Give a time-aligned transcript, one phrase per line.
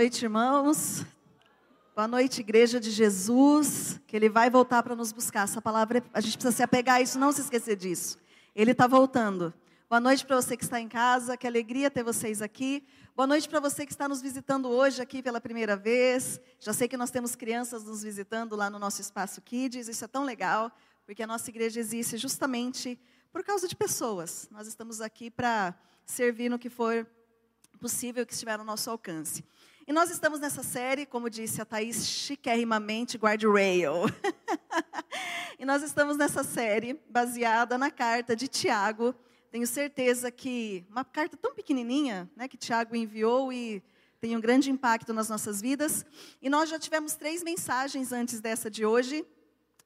[0.00, 1.04] Noite, irmãos.
[1.94, 4.00] Boa noite, Igreja de Jesus.
[4.06, 5.44] Que Ele vai voltar para nos buscar.
[5.44, 8.18] Essa palavra, a gente precisa se apegar a isso, não se esquecer disso.
[8.56, 9.52] Ele está voltando.
[9.90, 11.36] Boa noite para você que está em casa.
[11.36, 12.82] Que alegria ter vocês aqui.
[13.14, 16.40] Boa noite para você que está nos visitando hoje aqui pela primeira vez.
[16.58, 19.86] Já sei que nós temos crianças nos visitando lá no nosso espaço Kids.
[19.86, 20.72] Isso é tão legal,
[21.04, 22.98] porque a nossa igreja existe justamente
[23.30, 24.48] por causa de pessoas.
[24.50, 25.74] Nós estamos aqui para
[26.06, 27.06] servir no que for
[27.78, 29.44] possível que estiver ao nosso alcance.
[29.90, 34.04] E nós estamos nessa série, como disse a Thaís, chiquerrimamente guardrail.
[35.58, 39.12] e nós estamos nessa série baseada na carta de Tiago.
[39.50, 43.82] Tenho certeza que uma carta tão pequenininha, né, que Tiago enviou e
[44.20, 46.06] tem um grande impacto nas nossas vidas.
[46.40, 49.26] E nós já tivemos três mensagens antes dessa de hoje.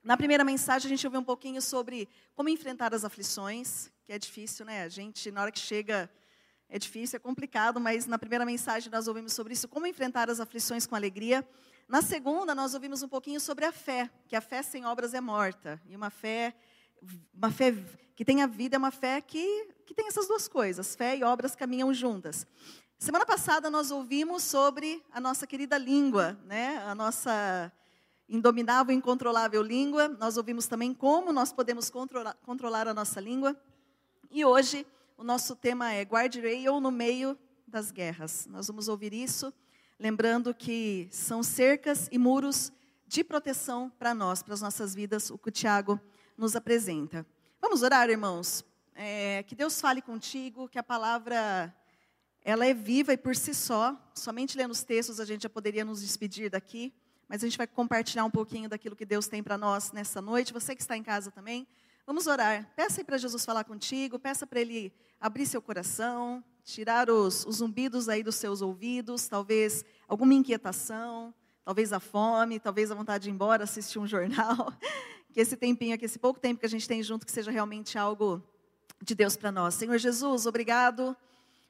[0.03, 4.19] Na primeira mensagem a gente ouviu um pouquinho sobre como enfrentar as aflições, que é
[4.19, 4.83] difícil, né?
[4.83, 6.11] A gente na hora que chega
[6.69, 10.41] é difícil, é complicado, mas na primeira mensagem nós ouvimos sobre isso, como enfrentar as
[10.41, 11.47] aflições com alegria.
[11.89, 15.21] Na segunda, nós ouvimos um pouquinho sobre a fé, que a fé sem obras é
[15.21, 15.81] morta.
[15.87, 16.55] E uma fé,
[17.33, 17.75] uma fé
[18.17, 21.25] que tem a vida é uma fé que, que tem essas duas coisas, fé e
[21.25, 22.47] obras caminham juntas.
[22.99, 26.79] Semana passada nós ouvimos sobre a nossa querida língua, né?
[26.87, 27.71] a nossa
[28.29, 30.09] indominável incontrolável língua.
[30.09, 33.55] Nós ouvimos também como nós podemos controlar, controlar a nossa língua.
[34.31, 38.47] E hoje o nosso tema é guardrail no meio das guerras.
[38.51, 39.53] Nós vamos ouvir isso,
[39.99, 42.73] lembrando que são cercas e muros
[43.07, 46.01] de proteção para nós, para as nossas vidas, o que o Tiago
[46.37, 47.25] nos apresenta.
[47.61, 48.65] Vamos orar, irmãos?
[48.95, 51.75] É, que Deus fale contigo, que a palavra
[52.43, 55.85] ela é viva e por si só, somente lendo os textos a gente já poderia
[55.85, 56.93] nos despedir daqui,
[57.29, 60.53] mas a gente vai compartilhar um pouquinho daquilo que Deus tem para nós nessa noite.
[60.53, 61.67] Você que está em casa também,
[62.07, 62.71] Vamos orar.
[62.77, 67.57] Peça aí para Jesus falar contigo, peça para Ele abrir seu coração, tirar os, os
[67.57, 71.33] zumbidos aí dos seus ouvidos, talvez alguma inquietação,
[71.65, 74.73] talvez a fome, talvez a vontade de ir embora, assistir um jornal.
[75.33, 77.99] Que esse tempinho aqui, esse pouco tempo que a gente tem junto, que seja realmente
[77.99, 78.41] algo
[79.03, 79.75] de Deus para nós.
[79.75, 81.17] Senhor Jesus, obrigado.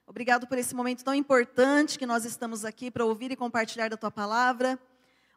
[0.06, 3.96] Obrigado por esse momento tão importante que nós estamos aqui para ouvir e compartilhar da
[3.96, 4.78] tua palavra.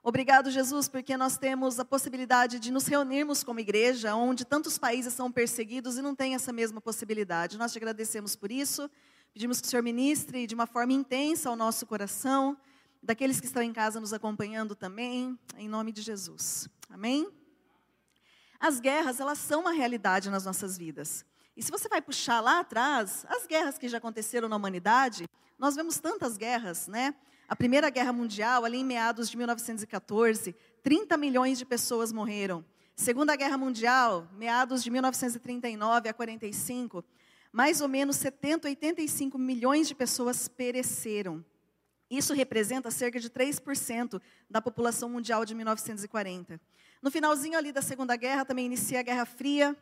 [0.09, 5.13] Obrigado, Jesus, porque nós temos a possibilidade de nos reunirmos como igreja, onde tantos países
[5.13, 7.57] são perseguidos e não tem essa mesma possibilidade.
[7.57, 8.89] Nós te agradecemos por isso.
[9.33, 12.57] Pedimos que o Senhor ministre de uma forma intensa ao nosso coração,
[13.03, 16.69] daqueles que estão em casa nos acompanhando também, em nome de Jesus.
[16.89, 17.29] Amém?
[18.61, 21.25] As guerras, elas são uma realidade nas nossas vidas.
[21.53, 25.25] E se você vai puxar lá atrás, as guerras que já aconteceram na humanidade,
[25.59, 27.13] nós vemos tantas guerras, né?
[27.47, 30.53] A Primeira Guerra Mundial, ali em meados de 1914,
[30.83, 32.65] 30 milhões de pessoas morreram.
[32.93, 37.05] Segunda Guerra Mundial, meados de 1939 a 45,
[37.49, 41.45] mais ou menos 70, 85 milhões de pessoas pereceram.
[42.11, 46.59] Isso representa cerca de 3% da população mundial de 1940.
[47.01, 49.73] No finalzinho ali da Segunda Guerra também inicia a Guerra Fria,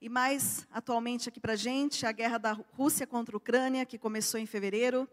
[0.00, 3.98] e mais atualmente aqui para a gente, a guerra da Rússia contra a Ucrânia, que
[3.98, 5.08] começou em fevereiro.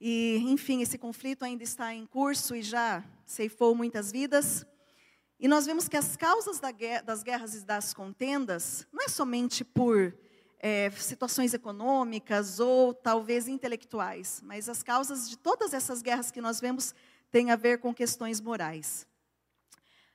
[0.00, 4.64] E, enfim, esse conflito ainda está em curso e já ceifou muitas vidas.
[5.40, 6.60] E nós vemos que as causas
[7.04, 10.14] das guerras e das contendas não é somente por
[10.58, 16.60] é, situações econômicas ou talvez intelectuais, mas as causas de todas essas guerras que nós
[16.60, 16.94] vemos
[17.30, 19.06] têm a ver com questões morais.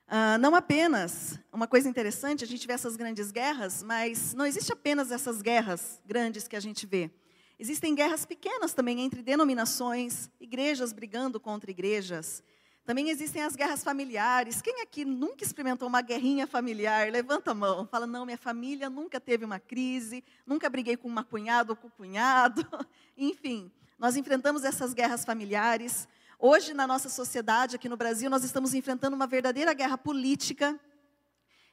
[0.06, 4.72] Ah, não apenas, uma coisa interessante, a gente vê essas grandes guerras, mas não existe
[4.72, 7.10] apenas essas guerras grandes que a gente vê.
[7.58, 12.42] Existem guerras pequenas também entre denominações, igrejas brigando contra igrejas.
[12.84, 14.60] Também existem as guerras familiares.
[14.60, 17.10] Quem aqui nunca experimentou uma guerrinha familiar?
[17.10, 17.86] Levanta a mão.
[17.86, 21.86] Fala, não, minha família nunca teve uma crise, nunca briguei com uma cunhada ou com
[21.86, 22.66] o cunhado.
[23.16, 26.06] Enfim, nós enfrentamos essas guerras familiares.
[26.38, 30.78] Hoje, na nossa sociedade, aqui no Brasil, nós estamos enfrentando uma verdadeira guerra política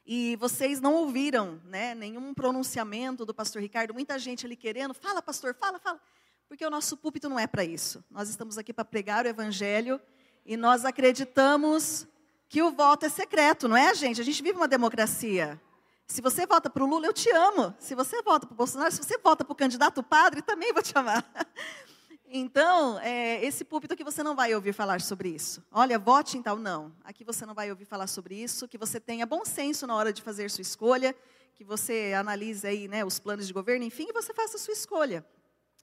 [0.04, 5.22] e vocês não ouviram né, nenhum pronunciamento do pastor Ricardo, muita gente ali querendo, fala
[5.22, 6.00] pastor, fala, fala,
[6.48, 8.04] porque o nosso púlpito não é para isso.
[8.10, 10.00] Nós estamos aqui para pregar o evangelho
[10.44, 12.06] e nós acreditamos
[12.48, 14.20] que o voto é secreto, não é, gente?
[14.20, 15.60] A gente vive uma democracia.
[16.06, 17.74] Se você vota para o Lula, eu te amo.
[17.78, 20.82] Se você vota para o Bolsonaro, se você vota para o candidato padre, também vou
[20.82, 21.24] te amar.
[22.34, 25.62] Então, é, esse púlpito aqui você não vai ouvir falar sobre isso.
[25.70, 26.90] Olha, vote em tal, não.
[27.04, 28.66] Aqui você não vai ouvir falar sobre isso.
[28.66, 31.14] Que você tenha bom senso na hora de fazer sua escolha.
[31.54, 34.72] Que você analise aí né, os planos de governo, enfim, e você faça a sua
[34.72, 35.22] escolha.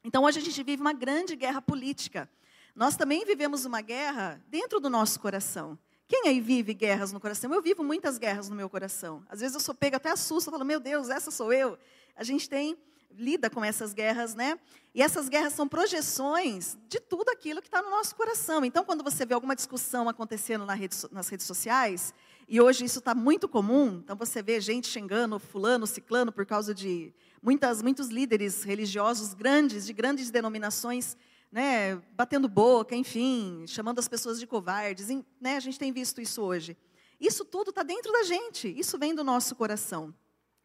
[0.04, 2.28] Então, hoje a gente vive uma grande guerra política.
[2.76, 5.78] Nós também vivemos uma guerra dentro do nosso coração.
[6.08, 7.54] Quem aí vive guerras no coração?
[7.54, 9.24] Eu vivo muitas guerras no meu coração.
[9.30, 11.78] Às vezes eu sou pega até assusto, eu falo, meu Deus, essa sou eu.
[12.16, 12.76] A gente tem
[13.12, 14.58] lida com essas guerras, né?
[14.94, 18.66] E essas guerras são projeções de tudo aquilo que está no nosso coração.
[18.66, 22.14] Então, quando você vê alguma discussão acontecendo na rede, nas redes sociais,
[22.48, 26.74] e hoje isso está muito comum, então você vê gente xingando fulano, ciclano, por causa
[26.74, 27.14] de
[27.44, 31.16] muitas, muitos líderes religiosos grandes, de grandes denominações,
[31.52, 35.10] né, batendo boca, enfim, chamando as pessoas de covardes.
[35.40, 36.76] Né, a gente tem visto isso hoje.
[37.20, 40.14] Isso tudo está dentro da gente, isso vem do nosso coração.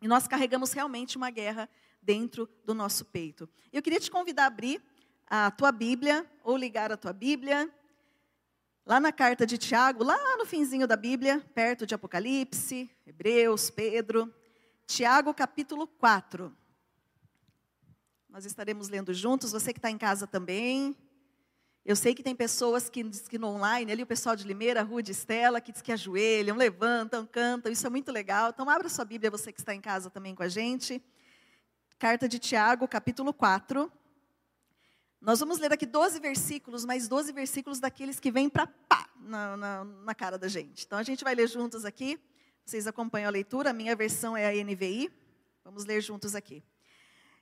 [0.00, 1.69] E nós carregamos realmente uma guerra
[2.05, 3.49] dentro do nosso peito.
[3.73, 4.83] Eu queria te convidar a abrir
[5.27, 7.71] a tua Bíblia, ou ligar a tua Bíblia,
[8.85, 14.33] lá na carta de Tiago, lá no finzinho da Bíblia, perto de Apocalipse, Hebreus, Pedro.
[14.87, 16.55] Tiago, capítulo 4.
[18.29, 20.95] Nós estaremos lendo juntos, você que está em casa também.
[21.85, 25.03] Eu sei que tem pessoas que, que no online, ali o pessoal de Limeira, Rua
[25.03, 28.51] de Estela, que diz que ajoelham, levantam, cantam, isso é muito legal.
[28.51, 31.03] Então abra sua Bíblia, você que está em casa também com a gente.
[31.99, 33.91] Carta de Tiago, capítulo 4.
[35.20, 39.56] Nós vamos ler aqui 12 versículos, mais 12 versículos daqueles que vêm para pá na,
[39.56, 40.85] na, na, cara da gente.
[40.85, 42.19] Então a gente vai ler juntos aqui.
[42.64, 45.11] Vocês acompanham a leitura, a minha versão é a NVI.
[45.64, 46.62] Vamos ler juntos aqui.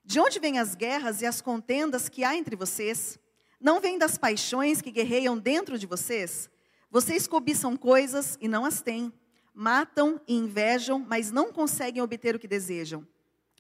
[0.05, 3.19] De onde vêm as guerras e as contendas que há entre vocês?
[3.59, 6.51] Não vem das paixões que guerreiam dentro de vocês?
[6.91, 9.13] Vocês cobiçam coisas e não as têm.
[9.55, 13.07] Matam e invejam, mas não conseguem obter o que desejam.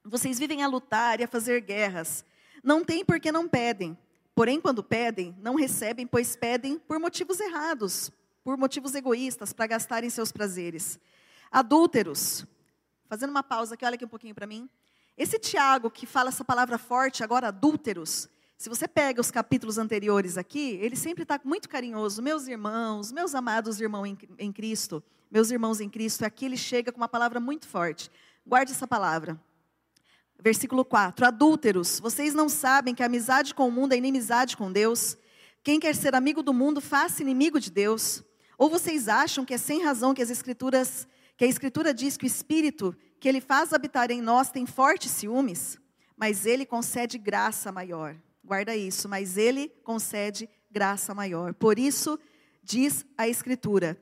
[0.04, 2.25] Vocês vivem a lutar e a fazer guerras.
[2.62, 3.96] Não têm porque não pedem.
[4.34, 8.10] Porém, quando pedem, não recebem, pois pedem por motivos errados,
[8.43, 10.99] por motivos egoístas, para gastarem seus prazeres.
[11.50, 12.46] Adúlteros.
[13.08, 14.69] Fazendo uma pausa aqui, olha aqui um pouquinho para mim.
[15.16, 20.38] Esse Tiago que fala essa palavra forte, agora adúlteros, se você pega os capítulos anteriores
[20.38, 22.22] aqui, ele sempre está muito carinhoso.
[22.22, 26.90] Meus irmãos, meus amados irmãos em, em Cristo, meus irmãos em Cristo, aqui ele chega
[26.90, 28.10] com uma palavra muito forte.
[28.46, 29.38] Guarde essa palavra.
[30.42, 34.72] Versículo 4: Adúlteros, vocês não sabem que a amizade com o mundo é inimizade com
[34.72, 35.16] Deus?
[35.62, 38.24] Quem quer ser amigo do mundo, faça inimigo de Deus.
[38.58, 41.06] Ou vocês acham que é sem razão que as escrituras,
[41.36, 45.12] que a escritura diz que o espírito que ele faz habitar em nós tem fortes
[45.12, 45.78] ciúmes,
[46.16, 48.16] mas ele concede graça maior.
[48.44, 51.54] Guarda isso, mas ele concede graça maior.
[51.54, 52.18] Por isso,
[52.64, 53.96] diz a Escritura: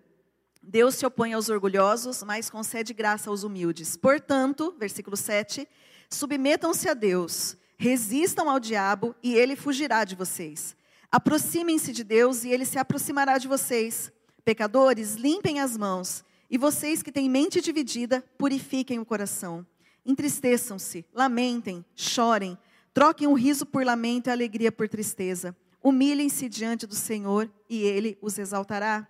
[0.63, 3.95] Deus se opõe aos orgulhosos, mas concede graça aos humildes.
[3.95, 5.69] Portanto, versículo 7,
[6.11, 10.77] submetam-se a Deus, resistam ao diabo e ele fugirá de vocês.
[11.11, 14.13] Aproximem-se de Deus e ele se aproximará de vocês.
[14.45, 19.65] Pecadores, limpem as mãos, e vocês que têm mente dividida, purifiquem o coração.
[20.05, 22.59] Entristeçam-se, lamentem, chorem.
[22.93, 25.57] Troquem o riso por lamento e a alegria por tristeza.
[25.83, 29.07] Humilhem-se diante do Senhor e ele os exaltará.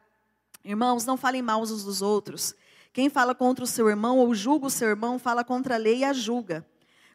[0.64, 2.54] Irmãos, não falem mal uns dos outros.
[2.92, 5.98] Quem fala contra o seu irmão ou julga o seu irmão, fala contra a lei
[5.98, 6.66] e a julga.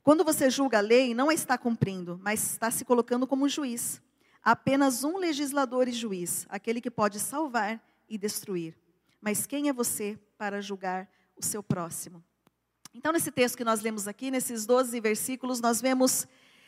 [0.05, 3.99] Quando você julga a lei, não a está cumprindo, mas está se colocando como juiz.
[4.43, 8.77] Há apenas um legislador e juiz, aquele que pode salvar e destruir.
[9.19, 12.23] Mas quem é você para julgar o seu próximo?
[12.93, 16.27] Então, nesse texto que nós lemos aqui, nesses 12 versículos, nós vemos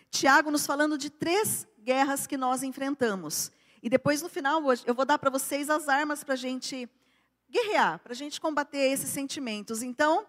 [0.10, 3.52] Tiago nos falando de três guerras que nós enfrentamos.
[3.84, 6.90] E depois, no final, eu vou dar para vocês as armas para a gente
[7.48, 9.84] guerrear, para a gente combater esses sentimentos.
[9.84, 10.26] Então,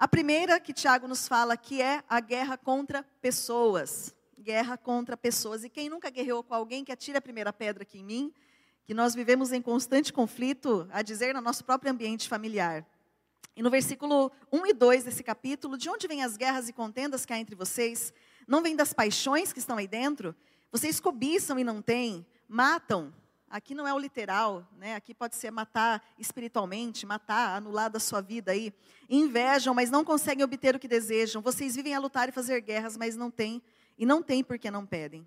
[0.00, 4.16] a primeira que Tiago nos fala aqui é a guerra contra pessoas.
[4.38, 5.62] Guerra contra pessoas.
[5.62, 8.32] E quem nunca guerreou com alguém que atire a primeira pedra aqui em mim,
[8.86, 12.82] que nós vivemos em constante conflito, a dizer, no nosso próprio ambiente familiar.
[13.54, 17.26] E no versículo 1 e 2 desse capítulo, de onde vêm as guerras e contendas
[17.26, 18.10] que há entre vocês?
[18.48, 20.34] Não vem das paixões que estão aí dentro?
[20.72, 23.12] Vocês cobiçam e não têm, matam.
[23.50, 24.94] Aqui não é o literal, né?
[24.94, 28.72] Aqui pode ser matar espiritualmente, matar, anular da sua vida aí.
[29.08, 31.42] Invejam, mas não conseguem obter o que desejam.
[31.42, 33.60] Vocês vivem a lutar e fazer guerras, mas não têm,
[33.98, 35.26] e não têm porque não pedem.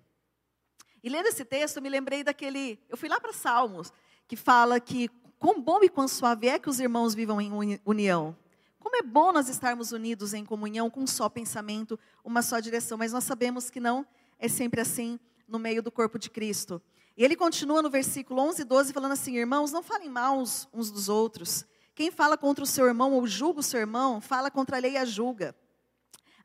[1.02, 2.80] E lendo esse texto, me lembrei daquele.
[2.88, 3.92] Eu fui lá para Salmos,
[4.26, 8.34] que fala que quão bom e quão suave é que os irmãos vivam em união.
[8.80, 12.96] Como é bom nós estarmos unidos em comunhão, com um só pensamento, uma só direção,
[12.96, 14.06] mas nós sabemos que não
[14.38, 16.80] é sempre assim no meio do corpo de Cristo.
[17.16, 20.68] E ele continua no versículo 11 e 12 falando assim: Irmãos, não falem mal uns,
[20.72, 21.64] uns dos outros.
[21.94, 24.92] Quem fala contra o seu irmão ou julga o seu irmão, fala contra a lei
[24.92, 25.54] e a julga.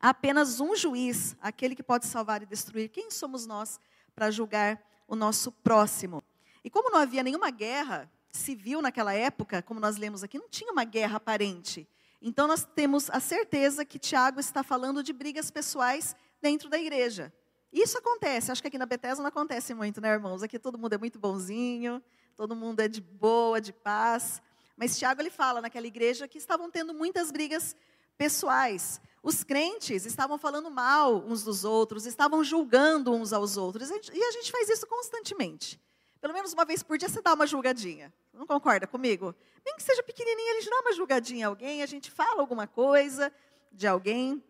[0.00, 2.88] Há apenas um juiz, aquele que pode salvar e destruir.
[2.88, 3.80] Quem somos nós
[4.14, 6.22] para julgar o nosso próximo?
[6.64, 10.72] E como não havia nenhuma guerra civil naquela época, como nós lemos aqui, não tinha
[10.72, 11.86] uma guerra aparente.
[12.22, 17.32] Então nós temos a certeza que Tiago está falando de brigas pessoais dentro da igreja.
[17.72, 20.42] Isso acontece, acho que aqui na Bethesda não acontece muito, né, irmãos?
[20.42, 22.02] Aqui todo mundo é muito bonzinho,
[22.36, 24.42] todo mundo é de boa, de paz.
[24.76, 27.76] Mas Tiago ele fala naquela igreja que estavam tendo muitas brigas
[28.18, 29.00] pessoais.
[29.22, 34.32] Os crentes estavam falando mal uns dos outros, estavam julgando uns aos outros, e a
[34.32, 35.80] gente faz isso constantemente.
[36.20, 38.12] Pelo menos uma vez por dia você dá uma julgadinha.
[38.34, 39.34] Não concorda comigo?
[39.64, 42.66] Nem que seja pequenininha, a gente dá uma julgadinha a alguém, a gente fala alguma
[42.66, 43.32] coisa
[43.72, 44.42] de alguém.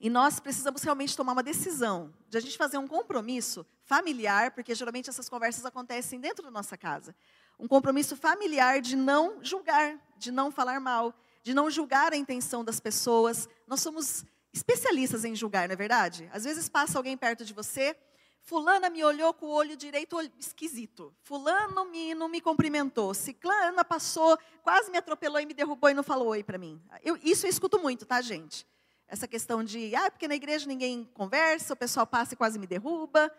[0.00, 4.74] E nós precisamos realmente tomar uma decisão de a gente fazer um compromisso familiar, porque
[4.74, 7.14] geralmente essas conversas acontecem dentro da nossa casa.
[7.58, 11.12] Um compromisso familiar de não julgar, de não falar mal,
[11.42, 13.48] de não julgar a intenção das pessoas.
[13.66, 16.30] Nós somos especialistas em julgar, não é verdade?
[16.32, 17.96] Às vezes passa alguém perto de você,
[18.40, 21.12] fulana me olhou com o olho direito esquisito.
[21.24, 23.12] Fulano me, não me cumprimentou.
[23.14, 26.80] Ciclana passou, quase me atropelou e me derrubou e não falou oi para mim.
[27.02, 28.64] Eu, isso eu escuto muito, tá, gente?
[29.08, 32.66] Essa questão de, ah, porque na igreja ninguém conversa, o pessoal passa e quase me
[32.66, 33.32] derruba.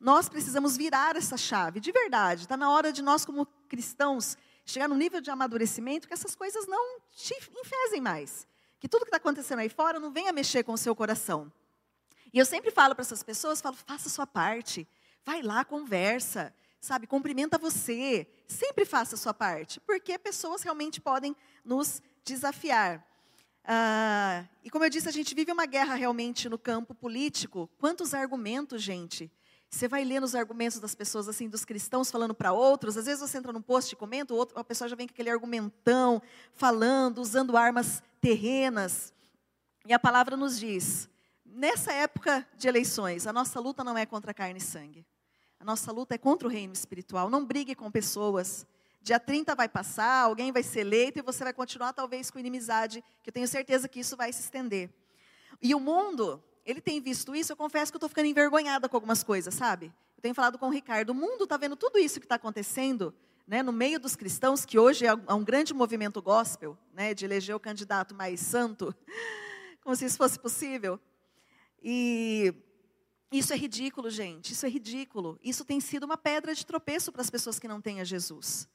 [0.00, 2.42] Nós precisamos virar essa chave, de verdade.
[2.42, 4.36] Está na hora de nós, como cristãos,
[4.66, 8.48] chegar no nível de amadurecimento que essas coisas não te enfesem mais.
[8.80, 11.52] Que tudo que está acontecendo aí fora não venha mexer com o seu coração.
[12.32, 14.88] E eu sempre falo para essas pessoas, falo, faça a sua parte.
[15.24, 18.26] Vai lá, conversa, sabe, cumprimenta você.
[18.48, 23.06] Sempre faça a sua parte, porque pessoas realmente podem nos desafiar.
[23.64, 27.68] Ah, e como eu disse, a gente vive uma guerra realmente no campo político.
[27.78, 29.30] Quantos argumentos, gente?
[29.70, 32.96] Você vai ler nos argumentos das pessoas, assim, dos cristãos falando para outros.
[32.96, 35.30] Às vezes você entra num post e comenta, outro, a pessoa já vem com aquele
[35.30, 36.20] argumentão,
[36.54, 39.14] falando, usando armas terrenas.
[39.86, 41.08] E a palavra nos diz:
[41.44, 45.06] nessa época de eleições, a nossa luta não é contra carne e sangue.
[45.58, 47.30] A nossa luta é contra o reino espiritual.
[47.30, 48.66] Não brigue com pessoas.
[49.02, 53.02] Dia 30 vai passar, alguém vai ser eleito e você vai continuar talvez com inimizade,
[53.20, 54.90] que eu tenho certeza que isso vai se estender.
[55.60, 58.96] E o mundo, ele tem visto isso, eu confesso que eu estou ficando envergonhada com
[58.96, 59.92] algumas coisas, sabe?
[60.16, 63.12] Eu tenho falado com o Ricardo, o mundo está vendo tudo isso que está acontecendo,
[63.44, 67.56] né, no meio dos cristãos, que hoje é um grande movimento gospel, né, de eleger
[67.56, 68.94] o candidato mais santo,
[69.82, 71.00] como se isso fosse possível.
[71.82, 72.54] E
[73.32, 75.40] isso é ridículo, gente, isso é ridículo.
[75.42, 78.68] Isso tem sido uma pedra de tropeço para as pessoas que não têm a Jesus.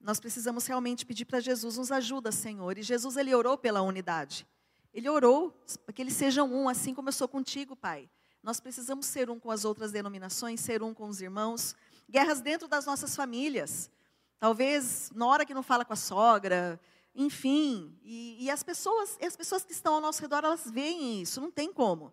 [0.00, 2.78] Nós precisamos realmente pedir para Jesus, nos ajuda, Senhor.
[2.78, 4.46] E Jesus, ele orou pela unidade.
[4.94, 5.54] Ele orou
[5.84, 8.08] para que eles sejam um, assim como eu sou contigo, Pai.
[8.42, 11.76] Nós precisamos ser um com as outras denominações, ser um com os irmãos.
[12.08, 13.90] Guerras dentro das nossas famílias.
[14.38, 16.80] Talvez na hora que não fala com a sogra,
[17.14, 17.94] enfim.
[18.02, 21.50] E, e as pessoas, as pessoas que estão ao nosso redor, elas veem isso, não
[21.50, 22.10] tem como.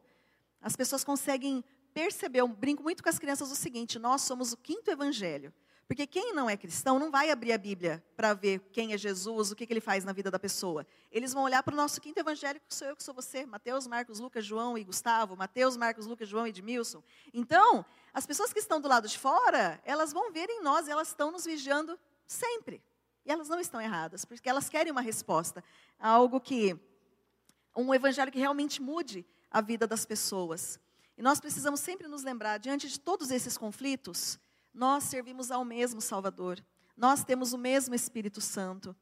[0.62, 1.64] As pessoas conseguem
[1.94, 5.54] perceber, eu brinco muito com as crianças o seguinte: nós somos o quinto evangelho.
[5.88, 9.52] Porque quem não é cristão não vai abrir a Bíblia para ver quem é Jesus,
[9.52, 10.86] o que, que, ele faz na vida da pessoa.
[11.10, 13.88] Eles vão olhar para o nosso quinto evangelho, que sou eu, que sou você, Mateus,
[13.88, 17.02] Marcos, Lucas, João e Gustavo, Mateus, Marcos, Lucas, João e Edmilson.
[17.34, 21.08] Então, as pessoas que estão do lado de fora, elas vão ver em nós, elas
[21.08, 22.84] estão nos vigiando sempre.
[23.26, 25.64] E elas não estão erradas, porque elas querem uma resposta,
[25.98, 26.78] algo que,
[27.74, 30.82] um evangelho que realmente mude a vida das pessoas.
[31.18, 34.38] E nós precisamos sempre nos lembrar, diante de todos esses conflitos,
[34.78, 36.64] nós servimos ao mesmo Salvador.
[36.96, 38.96] Nós temos o mesmo Espírito Santo.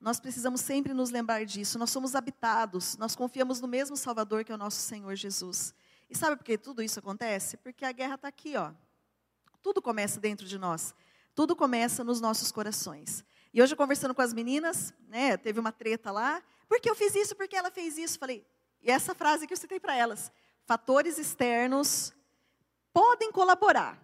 [0.00, 1.78] Nós precisamos sempre nos lembrar disso.
[1.78, 5.74] Nós somos habitados, nós confiamos no mesmo Salvador que é o nosso Senhor Jesus.
[6.08, 7.56] E sabe por que tudo isso acontece?
[7.56, 8.72] Porque a guerra está aqui, ó.
[9.60, 10.94] Tudo começa dentro de nós.
[11.34, 13.24] Tudo começa nos nossos corações.
[13.52, 16.42] E hoje, conversando com as meninas, né, teve uma treta lá.
[16.68, 18.18] Porque eu fiz isso, porque ela fez isso.
[18.18, 18.46] Falei,
[18.80, 20.30] e essa frase que eu citei para elas:
[20.64, 22.12] fatores externos
[22.92, 23.98] podem colaborar,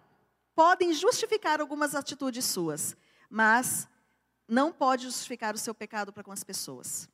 [0.59, 2.93] podem justificar algumas atitudes suas,
[3.29, 3.87] mas
[4.45, 7.07] não pode justificar o seu pecado para com as pessoas.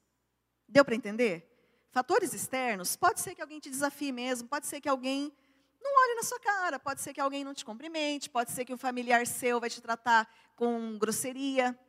[0.68, 1.48] Deu para entender?
[1.92, 5.32] Fatores externos, pode ser que alguém te desafie mesmo, pode ser que alguém
[5.80, 8.74] não olhe na sua cara, pode ser que alguém não te cumprimente, pode ser que
[8.74, 11.80] um familiar seu vai te tratar com grosseria,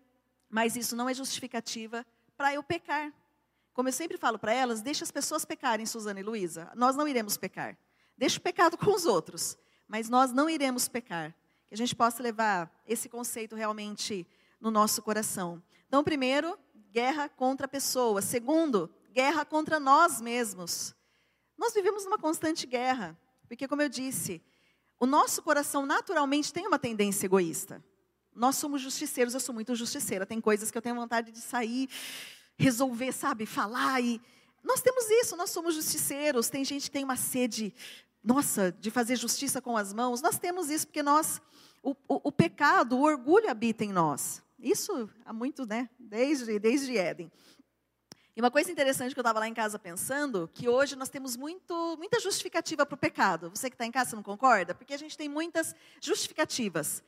[0.51, 2.05] mas isso não é justificativa
[2.37, 3.15] para eu pecar.
[3.73, 6.71] Como eu sempre falo para elas, deixa as pessoas pecarem, Suzana e Luísa.
[6.75, 7.79] Nós não iremos pecar.
[8.15, 9.57] Deixa o pecado com os outros,
[9.89, 11.35] mas nós não iremos pecar
[11.69, 14.27] que a gente possa levar esse conceito realmente
[14.61, 15.63] no nosso coração.
[15.87, 16.59] Então, primeiro,
[16.91, 18.25] guerra contra pessoas.
[18.25, 20.95] Segundo, guerra contra nós mesmos.
[21.57, 23.19] Nós vivemos numa constante guerra,
[23.49, 24.43] porque, como eu disse,
[24.99, 27.85] o nosso coração naturalmente tem uma tendência egoísta.
[28.35, 30.27] Nós somos justiceiros, eu sou muito justiceira.
[30.27, 31.89] Tem coisas que eu tenho vontade de sair,
[32.59, 34.21] resolver, sabe, falar e
[34.67, 36.51] nós temos isso, nós somos justiceiros.
[36.51, 37.73] Tem gente que tem uma sede
[38.23, 40.21] nossa, de fazer justiça com as mãos.
[40.21, 41.41] Nós temos isso porque nós,
[41.91, 44.43] o, o, pecado, o orgulho habita em nós.
[44.59, 45.89] Isso há muito, né?
[45.99, 47.31] Desde, desde Éden.
[48.35, 51.37] E uma coisa interessante que eu estava lá em casa pensando, que hoje nós temos
[51.37, 53.51] muito, muita justificativa para o pecado.
[53.51, 54.75] Você que está em casa não concorda?
[54.75, 57.05] Porque a gente tem muitas justificativas.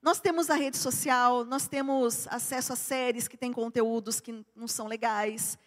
[0.00, 4.66] Nós temos a rede social, nós temos acesso a séries que têm conteúdos que não
[4.66, 5.58] são legais.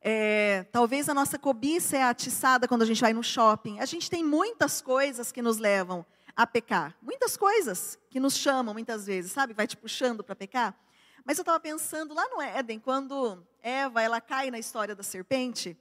[0.00, 3.78] É, talvez a nossa cobiça é atiçada quando a gente vai no shopping.
[3.78, 6.04] A gente tem muitas coisas que nos levam
[6.34, 6.94] a pecar.
[7.26, 9.52] Muitas coisas que nos chamam muitas vezes, sabe?
[9.52, 10.78] Vai te puxando para pecar.
[11.24, 15.76] Mas eu estava pensando lá no Éden, quando Eva ela cai na história da serpente,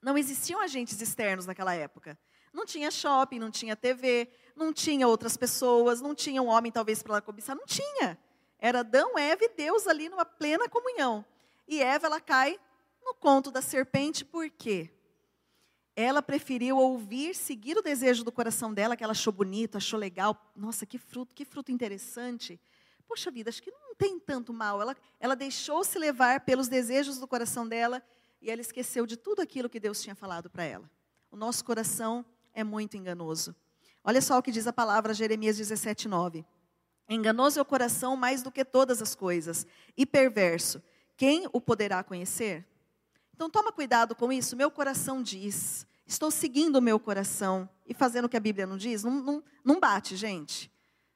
[0.00, 2.16] não existiam agentes externos naquela época.
[2.52, 7.02] Não tinha shopping, não tinha TV, não tinha outras pessoas, não tinha um homem talvez
[7.02, 8.16] para ela cobiçar, não tinha.
[8.60, 11.24] Era Adão, Eva e Deus ali numa plena comunhão.
[11.66, 12.56] E Eva ela cai
[13.04, 14.92] no conto da serpente, por quê?
[16.00, 20.40] Ela preferiu ouvir, seguir o desejo do coração dela, que ela achou bonito, achou legal.
[20.54, 22.60] Nossa, que fruto, que fruto interessante.
[23.08, 24.80] Poxa vida, acho que não tem tanto mal.
[24.80, 28.00] Ela, ela deixou-se levar pelos desejos do coração dela
[28.40, 30.88] e ela esqueceu de tudo aquilo que Deus tinha falado para ela.
[31.32, 32.24] O nosso coração
[32.54, 33.52] é muito enganoso.
[34.04, 36.46] Olha só o que diz a palavra Jeremias 17, 9.
[37.08, 40.80] Enganoso é o coração mais do que todas as coisas, e perverso.
[41.16, 42.64] Quem o poderá conhecer?
[43.38, 44.56] Então toma cuidado com isso.
[44.56, 45.86] Meu coração diz.
[46.04, 49.04] Estou seguindo o meu coração e fazendo o que a Bíblia não diz.
[49.04, 50.68] Não, não, não bate, gente.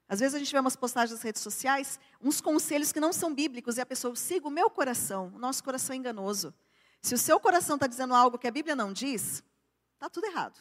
[0.09, 3.35] Às vezes a gente vê umas postagens nas redes sociais, uns conselhos que não são
[3.35, 5.33] bíblicos, e a pessoa, siga o meu coração.
[5.35, 6.55] O nosso coração é enganoso.
[7.01, 9.43] Se o seu coração está dizendo algo que a Bíblia não diz,
[9.95, 10.61] está tudo errado.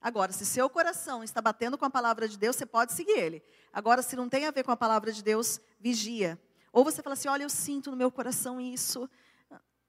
[0.00, 3.42] Agora, se seu coração está batendo com a palavra de Deus, você pode seguir ele.
[3.72, 6.40] Agora, se não tem a ver com a palavra de Deus, vigia.
[6.72, 9.10] Ou você fala assim: olha, eu sinto no meu coração isso.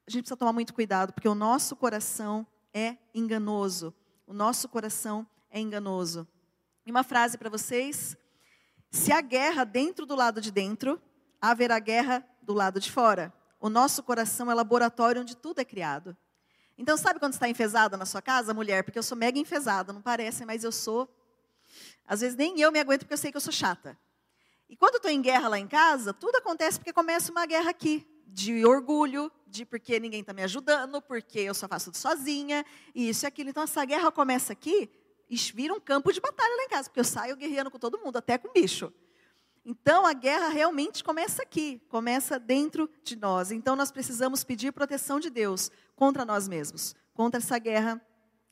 [0.08, 3.94] A gente precisa tomar muito cuidado, porque o nosso coração é enganoso.
[4.28, 6.28] O nosso coração é enganoso.
[6.86, 8.16] E uma frase para vocês:
[8.92, 11.02] se há guerra dentro do lado de dentro,
[11.42, 13.34] haverá guerra do lado de fora.
[13.60, 16.16] O nosso coração é laboratório onde tudo é criado.
[16.78, 18.84] Então, sabe quando está enfesada na sua casa, mulher?
[18.84, 21.10] Porque eu sou mega enfesada, não parece, mas eu sou.
[22.06, 23.98] Às vezes nem eu me aguento porque eu sei que eu sou chata.
[24.70, 28.06] E quando estou em guerra lá em casa, tudo acontece porque começa uma guerra aqui,
[28.36, 33.08] de orgulho, de porque ninguém está me ajudando, porque eu só faço tudo sozinha, e
[33.08, 33.50] isso e aquilo.
[33.50, 34.90] Então, essa guerra começa aqui
[35.30, 37.98] e vira um campo de batalha lá em casa, porque eu saio guerreando com todo
[37.98, 38.92] mundo, até com bicho.
[39.66, 43.52] Então a guerra realmente começa aqui, começa dentro de nós.
[43.52, 48.00] Então nós precisamos pedir proteção de Deus contra nós mesmos, contra essa guerra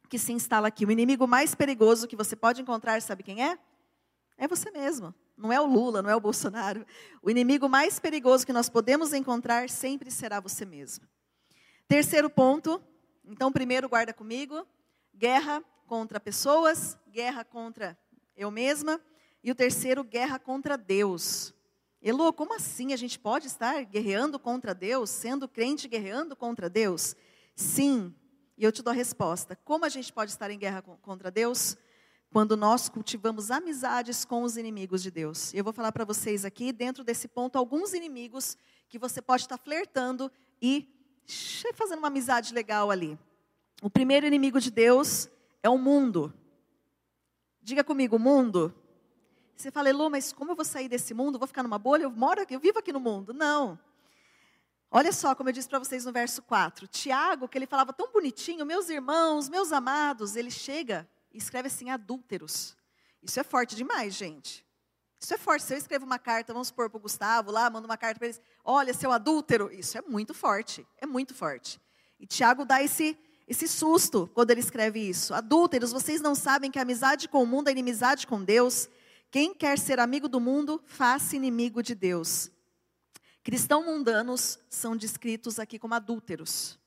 [0.10, 0.86] que se instala aqui.
[0.86, 3.60] O inimigo mais perigoso que você pode encontrar, sabe quem é?
[4.40, 5.14] É você mesmo.
[5.36, 6.86] Não é o Lula, não é o Bolsonaro.
[7.22, 11.08] O inimigo mais perigoso que nós podemos encontrar sempre será você mesmo.
[11.88, 12.82] Terceiro ponto,
[13.26, 14.66] então primeiro guarda comigo,
[15.16, 17.98] guerra contra pessoas, guerra contra
[18.36, 19.02] eu mesma.
[19.44, 21.54] E o terceiro, guerra contra Deus.
[22.02, 27.16] Elô, como assim a gente pode estar guerreando contra Deus, sendo crente guerreando contra Deus?
[27.56, 28.14] Sim,
[28.58, 29.58] e eu te dou a resposta.
[29.64, 31.78] Como a gente pode estar em guerra contra Deus?
[32.34, 35.54] Quando nós cultivamos amizades com os inimigos de Deus.
[35.54, 38.58] Eu vou falar para vocês aqui, dentro desse ponto, alguns inimigos
[38.90, 40.90] que você pode estar flertando e
[41.76, 43.20] fazendo uma amizade legal ali.
[43.84, 45.30] O primeiro inimigo de Deus
[45.62, 46.34] é o mundo.
[47.62, 48.74] Diga comigo, mundo.
[49.56, 51.38] Você fala, Elô, mas como eu vou sair desse mundo?
[51.38, 52.06] Vou ficar numa bolha?
[52.06, 53.32] Eu moro aqui, eu vivo aqui no mundo.
[53.32, 53.78] Não.
[54.90, 56.88] Olha só, como eu disse para vocês no verso 4.
[56.88, 61.90] Tiago, que ele falava tão bonitinho, meus irmãos, meus amados, ele chega e escreve assim,
[61.90, 62.76] adúlteros.
[63.22, 64.66] Isso é forte demais, gente.
[65.20, 65.64] Isso é forte.
[65.64, 68.28] Se eu escrevo uma carta, vamos supor para o Gustavo lá, mando uma carta para
[68.28, 71.80] eles, olha, seu adúltero, isso é muito forte, é muito forte.
[72.20, 73.18] E Tiago dá esse,
[73.48, 75.34] esse susto quando ele escreve isso.
[75.34, 78.90] Adúlteros, vocês não sabem que a amizade com o mundo é inimizade com Deus?
[79.32, 82.52] Quem quer ser amigo do mundo, faça inimigo de Deus.
[83.42, 86.78] Cristãos mundanos são descritos aqui como adúlteros.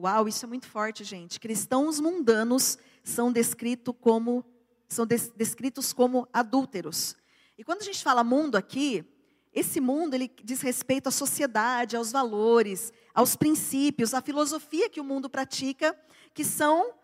[0.00, 1.40] Uau, isso é muito forte, gente.
[1.40, 4.44] Cristãos mundanos são descritos como
[4.88, 7.16] são des, descritos como adúlteros.
[7.58, 9.04] E quando a gente fala mundo aqui,
[9.52, 15.04] esse mundo ele diz respeito à sociedade, aos valores, aos princípios, à filosofia que o
[15.04, 15.98] mundo pratica,
[16.32, 16.94] que são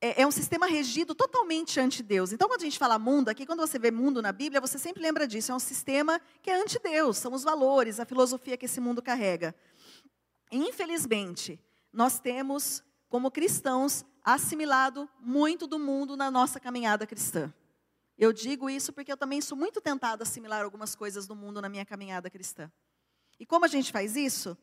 [0.00, 2.32] é, é um sistema regido totalmente ante Deus.
[2.32, 5.00] Então, quando a gente fala mundo, aqui, quando você vê mundo na Bíblia, você sempre
[5.00, 5.52] lembra disso.
[5.52, 9.00] É um sistema que é ante Deus, são os valores, a filosofia que esse mundo
[9.00, 9.54] carrega.
[10.50, 11.60] Infelizmente,
[11.96, 17.52] nós temos, como cristãos, assimilado muito do mundo na nossa caminhada cristã.
[18.18, 21.60] Eu digo isso porque eu também sou muito tentada a assimilar algumas coisas do mundo
[21.60, 22.70] na minha caminhada cristã.
[23.40, 24.58] E como a gente faz isso?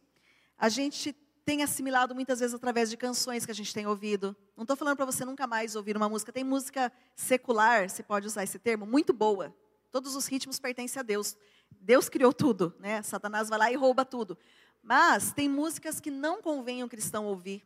[0.56, 1.12] A gente
[1.44, 4.36] tem assimilado muitas vezes através de canções que a gente tem ouvido.
[4.56, 6.32] Não estou falando para você nunca mais ouvir uma música.
[6.32, 9.56] Tem música secular, você pode usar esse termo, muito boa.
[9.92, 11.36] Todos os ritmos pertencem a Deus.
[11.82, 13.02] Deus criou tudo, né?
[13.02, 14.38] Satanás vai lá e rouba tudo.
[14.84, 17.64] Mas tem músicas que não convém um cristão ouvir.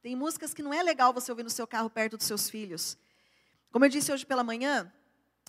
[0.00, 2.96] Tem músicas que não é legal você ouvir no seu carro perto dos seus filhos.
[3.72, 4.90] Como eu disse hoje pela manhã,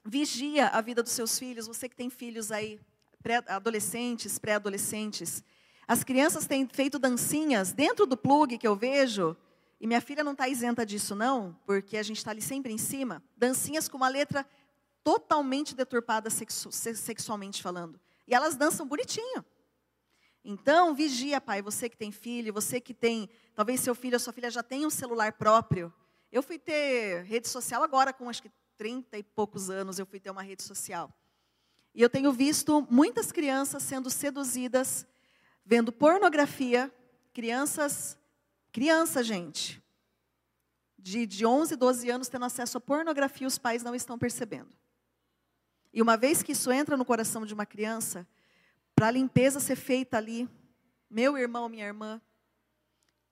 [0.03, 1.67] vigia a vida dos seus filhos.
[1.67, 2.81] Você que tem filhos aí,
[3.21, 5.43] pré adolescentes, pré-adolescentes.
[5.87, 9.37] As crianças têm feito dancinhas dentro do plug que eu vejo,
[9.79, 12.77] e minha filha não está isenta disso, não, porque a gente está ali sempre em
[12.77, 13.23] cima.
[13.35, 14.45] Dancinhas com uma letra
[15.03, 17.99] totalmente deturpada sexu sexualmente falando.
[18.27, 19.43] E elas dançam bonitinho.
[20.43, 24.33] Então, vigia, pai, você que tem filho, você que tem, talvez seu filho ou sua
[24.33, 25.93] filha já tenha um celular próprio.
[26.31, 30.19] Eu fui ter rede social agora, com acho que 30 e poucos anos, eu fui
[30.19, 31.13] ter uma rede social.
[31.93, 35.05] E eu tenho visto muitas crianças sendo seduzidas,
[35.63, 36.91] vendo pornografia,
[37.33, 38.17] crianças,
[38.71, 39.81] criança, gente,
[40.97, 44.69] de, de 11, 12 anos tendo acesso a pornografia, os pais não estão percebendo.
[45.93, 48.25] E uma vez que isso entra no coração de uma criança,
[48.95, 50.49] para a limpeza ser feita ali,
[51.09, 52.21] meu irmão, minha irmã,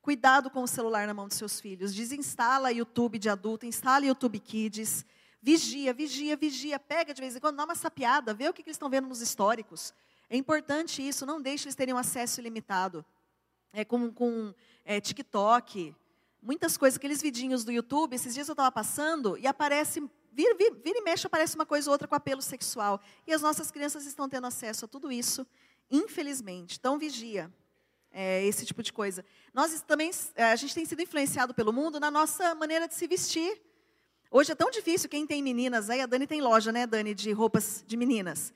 [0.01, 1.93] cuidado com o celular na mão dos seus filhos.
[1.93, 5.05] Desinstala YouTube de adulto, instala YouTube Kids.
[5.41, 6.79] Vigia, vigia, vigia.
[6.79, 9.07] Pega de vez em quando, dá uma sapiada, vê o que, que eles estão vendo
[9.07, 9.93] nos históricos.
[10.29, 13.05] É importante isso, não deixe eles terem um acesso ilimitado.
[13.71, 15.95] É, com com é, TikTok,
[16.41, 20.75] muitas coisas, aqueles vidinhos do YouTube, esses dias eu estava passando e aparece Vira, vira,
[20.83, 23.01] vira e mexe, aparece uma coisa ou outra com apelo sexual.
[23.25, 25.45] E as nossas crianças estão tendo acesso a tudo isso,
[25.89, 26.77] infelizmente.
[26.79, 27.51] Então, vigia
[28.11, 29.25] é, esse tipo de coisa.
[29.53, 33.07] Nós também, é, a gente tem sido influenciado pelo mundo na nossa maneira de se
[33.07, 33.61] vestir.
[34.31, 37.31] Hoje é tão difícil, quem tem meninas aí, a Dani tem loja, né, Dani, de
[37.31, 38.53] roupas de meninas.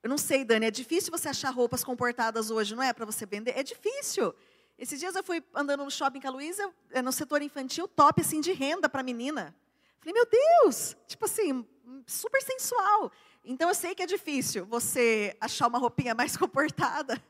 [0.00, 3.26] Eu não sei, Dani, é difícil você achar roupas comportadas hoje, não é, para você
[3.26, 3.52] vender?
[3.56, 4.32] É difícil.
[4.78, 8.20] Esses dias eu fui andando no shopping com a Luísa, é, no setor infantil, top
[8.20, 9.54] assim de renda para menina.
[9.98, 11.66] Falei, meu Deus, tipo assim,
[12.06, 13.10] super sensual.
[13.44, 17.20] Então eu sei que é difícil você achar uma roupinha mais comportada.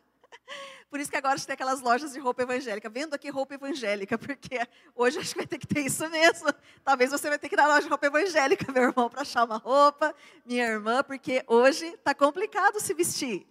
[0.90, 2.88] Por isso que agora a gente tem aquelas lojas de roupa evangélica.
[2.88, 4.60] Vendo aqui roupa evangélica, porque
[4.94, 6.48] hoje acho que vai ter que ter isso mesmo.
[6.84, 9.44] Talvez você vai ter que ir na loja de roupa evangélica, meu irmão, para achar
[9.44, 13.46] uma roupa, minha irmã, porque hoje está complicado se vestir.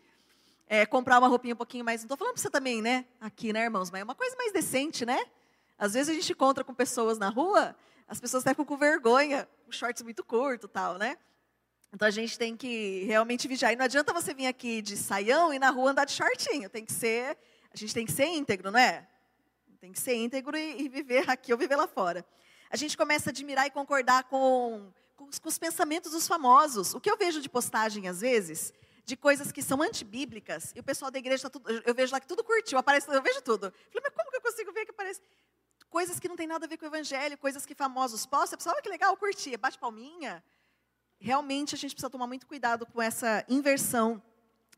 [0.67, 2.01] É, comprar uma roupinha um pouquinho mais.
[2.01, 3.05] Não estou falando para você também, né?
[3.21, 3.89] Aqui, né, irmãos?
[3.89, 5.23] Mas é uma coisa mais decente, né?
[5.77, 7.75] Às vezes a gente encontra com pessoas na rua
[8.07, 11.17] as pessoas até ficam com vergonha, com shorts muito curto tal, né?
[11.93, 13.73] Então a gente tem que realmente vigiar.
[13.73, 16.69] E não adianta você vir aqui de saião e na rua andar de shortinho.
[16.69, 17.37] Tem que ser,
[17.71, 19.05] a gente tem que ser íntegro, não é?
[19.81, 22.25] Tem que ser íntegro e, e viver aqui ou viver lá fora.
[22.69, 26.93] A gente começa a admirar e concordar com, com, com os pensamentos dos famosos.
[26.93, 28.73] O que eu vejo de postagem às vezes,
[29.07, 32.19] de coisas que são antibíblicas, e o pessoal da igreja, tá tudo, eu vejo lá
[32.19, 33.67] que tudo curtiu, aparece, eu vejo tudo.
[33.67, 35.21] Eu falei, mas como que eu consigo ver que aparece?
[35.89, 38.57] coisas que não tem nada a ver com o evangelho, coisas que famosos postam, a
[38.57, 40.43] pessoa, olha que legal, curtir, bate palminha.
[41.19, 44.21] Realmente a gente precisa tomar muito cuidado com essa inversão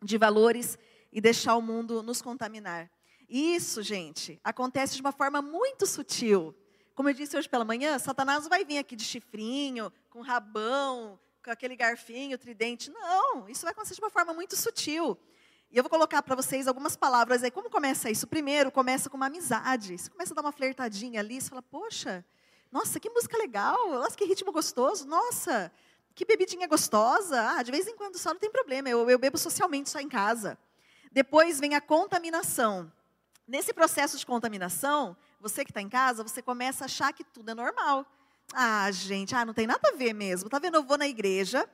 [0.02, 0.78] de valores
[1.12, 2.89] e deixar o mundo nos contaminar.
[3.28, 6.56] Isso, gente, acontece de uma forma muito sutil.
[6.96, 11.52] Como eu disse hoje pela manhã, Satanás vai vir aqui de chifrinho, com rabão, com
[11.52, 12.91] aquele garfinho, tridente.
[12.91, 15.17] Não, isso vai acontecer de uma forma muito sutil.
[15.71, 17.52] E eu vou colocar para vocês algumas palavras aí.
[17.52, 18.28] Como começa isso?
[18.28, 19.97] Primeiro, começa com uma amizade.
[19.97, 22.25] Você começa a dar uma flertadinha ali, você fala, poxa,
[22.71, 25.71] nossa, que música legal, nossa, que ritmo gostoso, nossa,
[26.13, 27.41] que bebidinha gostosa.
[27.52, 30.10] Ah, de vez em quando só não tem problema, eu, eu bebo socialmente só em
[30.10, 30.58] casa.
[31.12, 32.91] Depois vem a contaminação.
[33.47, 37.49] Nesse processo de contaminação, você que está em casa, você começa a achar que tudo
[37.49, 38.06] é normal.
[38.54, 40.50] Ah, gente, ah, não tem nada a ver mesmo.
[40.50, 40.76] Tá vendo?
[40.76, 41.70] Eu vou na igreja,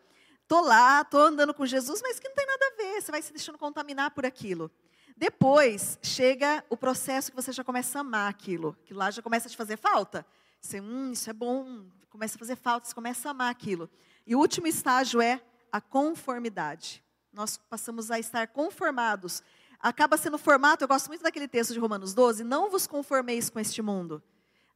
[0.48, 3.22] Tô lá, tô andando com Jesus, mas que não tem nada a ver, você vai
[3.22, 4.70] se deixando contaminar por aquilo.
[5.18, 9.48] Depois chega o processo que você já começa a amar aquilo, que lá já começa
[9.48, 10.24] a te fazer falta.
[10.62, 13.90] Você, hum, isso é bom, começa a fazer falta, você começa a amar aquilo.
[14.26, 17.04] E o último estágio é a conformidade.
[17.34, 19.42] Nós passamos a estar conformados.
[19.80, 23.60] Acaba sendo formato, eu gosto muito daquele texto de Romanos 12, não vos conformeis com
[23.60, 24.22] este mundo.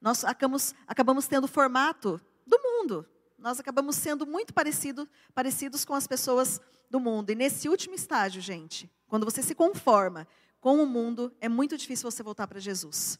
[0.02, 3.06] Nós acabamos, acabamos tendo formato do mundo
[3.40, 6.60] nós acabamos sendo muito parecido, parecidos com as pessoas
[6.90, 7.30] do mundo.
[7.30, 10.28] E nesse último estágio, gente, quando você se conforma
[10.60, 13.18] com o mundo, é muito difícil você voltar para Jesus.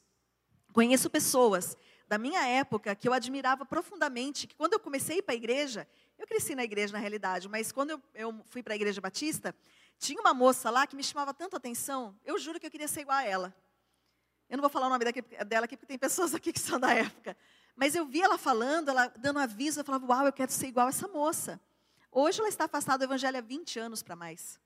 [0.74, 5.34] Conheço pessoas da minha época que eu admirava profundamente, que quando eu comecei a para
[5.34, 5.88] a igreja,
[6.18, 9.56] eu cresci na igreja na realidade, mas quando eu, eu fui para a igreja batista,
[9.98, 13.02] tinha uma moça lá que me chamava tanto atenção, eu juro que eu queria ser
[13.02, 13.56] igual a ela.
[14.50, 15.06] Eu não vou falar o nome
[15.46, 17.38] dela aqui, porque tem pessoas aqui que são da época.
[17.76, 20.90] Mas eu vi ela falando, ela dando aviso, eu falava, uau, eu quero ser igual
[20.90, 21.62] essa moça.
[22.12, 24.60] Hoje ela está afastada do evangelho há 20 anos para mais.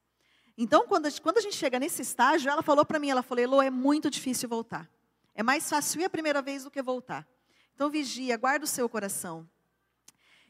[0.58, 3.22] Então, quando a, gente, quando a gente chega nesse estágio, ela falou para mim, ela
[3.22, 4.90] falou, Elô, é muito difícil voltar.
[5.36, 7.28] É mais fácil ir a primeira vez do que voltar.
[7.76, 9.50] Então, vigia, guarda o seu coração.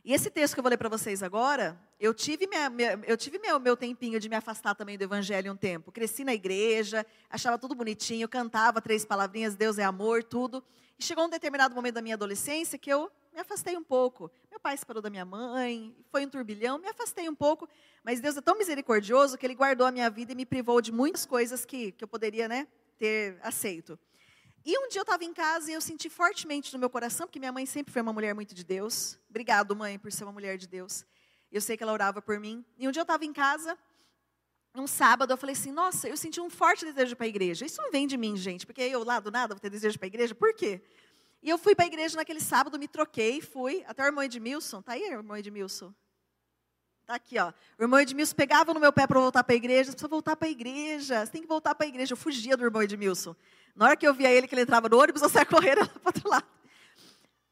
[0.05, 3.15] E esse texto que eu vou ler para vocês agora, eu tive, minha, minha, eu
[3.15, 5.93] tive meu, meu tempinho de me afastar também do evangelho um tempo.
[5.93, 10.61] Cresci na igreja, achava tudo bonitinho, cantava três palavrinhas, Deus é amor, tudo.
[10.99, 14.29] E chegou um determinado momento da minha adolescência que eu me afastei um pouco.
[14.51, 17.69] Meu pai separou da minha mãe, foi um turbilhão, me afastei um pouco,
[18.03, 20.91] mas Deus é tão misericordioso que Ele guardou a minha vida e me privou de
[20.91, 22.67] muitas coisas que, que eu poderia né,
[22.99, 23.97] ter aceito.
[24.65, 27.39] E um dia eu estava em casa e eu senti fortemente no meu coração, porque
[27.39, 29.19] minha mãe sempre foi uma mulher muito de Deus.
[29.29, 31.05] Obrigado, mãe, por ser uma mulher de Deus.
[31.51, 32.63] Eu sei que ela orava por mim.
[32.77, 33.77] E um dia eu estava em casa,
[34.75, 37.65] um sábado, eu falei assim: Nossa, eu senti um forte desejo para a igreja.
[37.65, 40.05] Isso não vem de mim, gente, porque eu lá do nada vou ter desejo para
[40.05, 40.33] a igreja.
[40.33, 40.81] Por quê?
[41.41, 43.83] E eu fui para a igreja naquele sábado, me troquei, fui.
[43.85, 45.93] Até o irmão Edmilson, tá aí, irmão Edmilson?
[47.05, 47.51] Tá aqui, ó.
[47.77, 49.91] O irmão Edmilson pegava no meu pé para voltar para a igreja.
[49.91, 51.25] Você precisa voltar para a igreja.
[51.25, 52.13] Você tem que voltar para a igreja.
[52.13, 53.35] Eu fugia do irmão Edmilson.
[53.75, 55.99] Na hora que eu via ele, que ele entrava no ônibus, eu saía correndo para
[55.99, 56.45] o outro lado.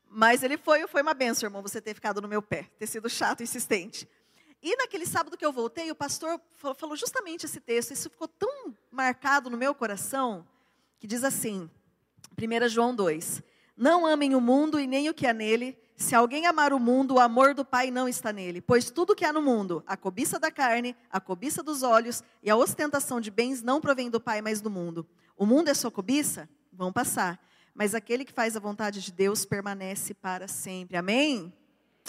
[0.08, 3.10] Mas ele foi, foi uma benção, irmão, você ter ficado no meu pé, ter sido
[3.10, 4.08] chato insistente.
[4.62, 6.40] E naquele sábado que eu voltei, o pastor
[6.76, 7.92] falou justamente esse texto.
[7.92, 10.46] Isso ficou tão marcado no meu coração,
[11.00, 11.70] que diz assim,
[12.38, 13.42] 1 João 2:
[13.76, 15.78] Não amem o mundo e nem o que há nele.
[15.96, 18.62] Se alguém amar o mundo, o amor do Pai não está nele.
[18.62, 22.50] Pois tudo que há no mundo, a cobiça da carne, a cobiça dos olhos e
[22.50, 25.08] a ostentação de bens não provém do Pai, mas do mundo.
[25.38, 26.50] O mundo é sua cobiça?
[26.72, 27.40] Vão passar.
[27.74, 30.98] Mas aquele que faz a vontade de Deus permanece para sempre.
[30.98, 31.54] Amém?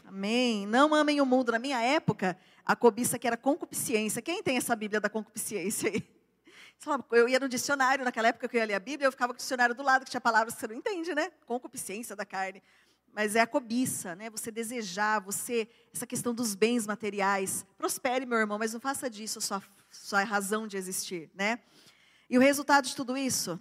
[0.04, 0.66] Amém.
[0.66, 1.52] Não amem o mundo.
[1.52, 4.20] Na minha época, a cobiça que era concupiscência.
[4.20, 6.02] Quem tem essa Bíblia da concupiscência aí?
[7.12, 9.36] Eu ia no dicionário, naquela época que eu ia ler a Bíblia, eu ficava com
[9.36, 11.30] o dicionário do lado, que tinha palavras que você não entende, né?
[11.46, 12.60] Concupiscência da carne.
[13.12, 14.28] Mas é a cobiça, né?
[14.30, 17.64] Você desejar, você, essa questão dos bens materiais.
[17.78, 21.60] Prospere, meu irmão, mas não faça disso a sua, sua razão de existir, né?
[22.32, 23.60] E o resultado de tudo isso?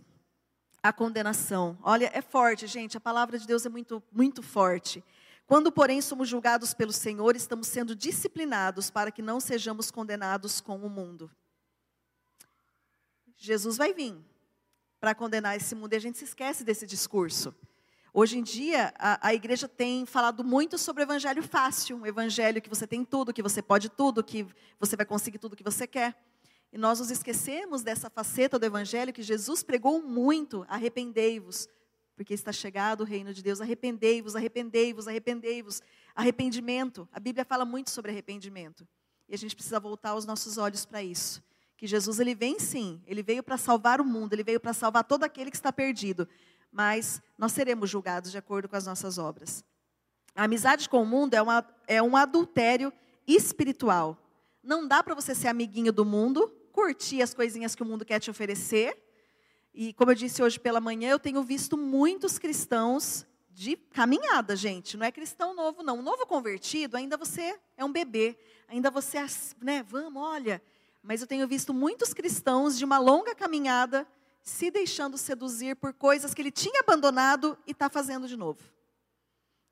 [0.81, 1.77] A condenação.
[1.83, 2.95] Olha, é forte, gente.
[2.95, 5.03] A palavra de Deus é muito, muito forte.
[5.45, 10.77] Quando, porém, somos julgados pelo Senhor, estamos sendo disciplinados para que não sejamos condenados com
[10.77, 11.29] o mundo.
[13.35, 14.15] Jesus vai vir
[15.01, 17.53] para condenar esse mundo e a gente se esquece desse discurso.
[18.13, 22.61] Hoje em dia, a, a, igreja tem falado muito sobre o evangelho fácil, um evangelho
[22.61, 24.47] que você tem tudo, que você pode tudo, que
[24.79, 26.15] você vai conseguir tudo que você quer.
[26.71, 31.67] E nós nos esquecemos dessa faceta do evangelho que Jesus pregou muito: arrependei-vos,
[32.15, 33.59] porque está chegado o reino de Deus.
[33.59, 35.81] Arrependei-vos, arrependei-vos, arrependei-vos.
[36.15, 37.07] Arrependimento.
[37.11, 38.87] A Bíblia fala muito sobre arrependimento.
[39.27, 41.43] E a gente precisa voltar os nossos olhos para isso.
[41.77, 45.03] Que Jesus, ele vem sim, ele veio para salvar o mundo, ele veio para salvar
[45.03, 46.27] todo aquele que está perdido.
[46.71, 49.63] Mas nós seremos julgados de acordo com as nossas obras.
[50.35, 52.93] A amizade com o mundo é, uma, é um adultério
[53.27, 54.17] espiritual.
[54.63, 58.19] Não dá para você ser amiguinho do mundo, curtir as coisinhas que o mundo quer
[58.19, 58.97] te oferecer
[59.73, 64.97] e como eu disse hoje pela manhã, eu tenho visto muitos cristãos de caminhada, gente.
[64.97, 65.99] Não é cristão novo, não.
[65.99, 68.37] O novo convertido, ainda você é um bebê.
[68.67, 69.19] Ainda você,
[69.61, 70.61] né, vamos, olha.
[71.01, 74.05] Mas eu tenho visto muitos cristãos de uma longa caminhada
[74.43, 78.59] se deixando seduzir por coisas que ele tinha abandonado e está fazendo de novo.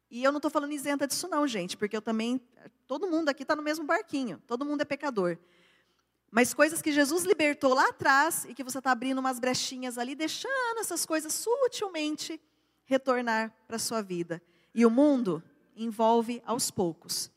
[0.09, 2.41] E eu não estou falando isenta disso, não, gente, porque eu também.
[2.87, 4.41] Todo mundo aqui está no mesmo barquinho.
[4.47, 5.37] Todo mundo é pecador.
[6.31, 10.13] Mas coisas que Jesus libertou lá atrás e que você está abrindo umas brechinhas ali,
[10.15, 12.39] deixando essas coisas sutilmente
[12.85, 14.41] retornar para a sua vida.
[14.73, 15.43] E o mundo
[15.75, 17.31] envolve aos poucos.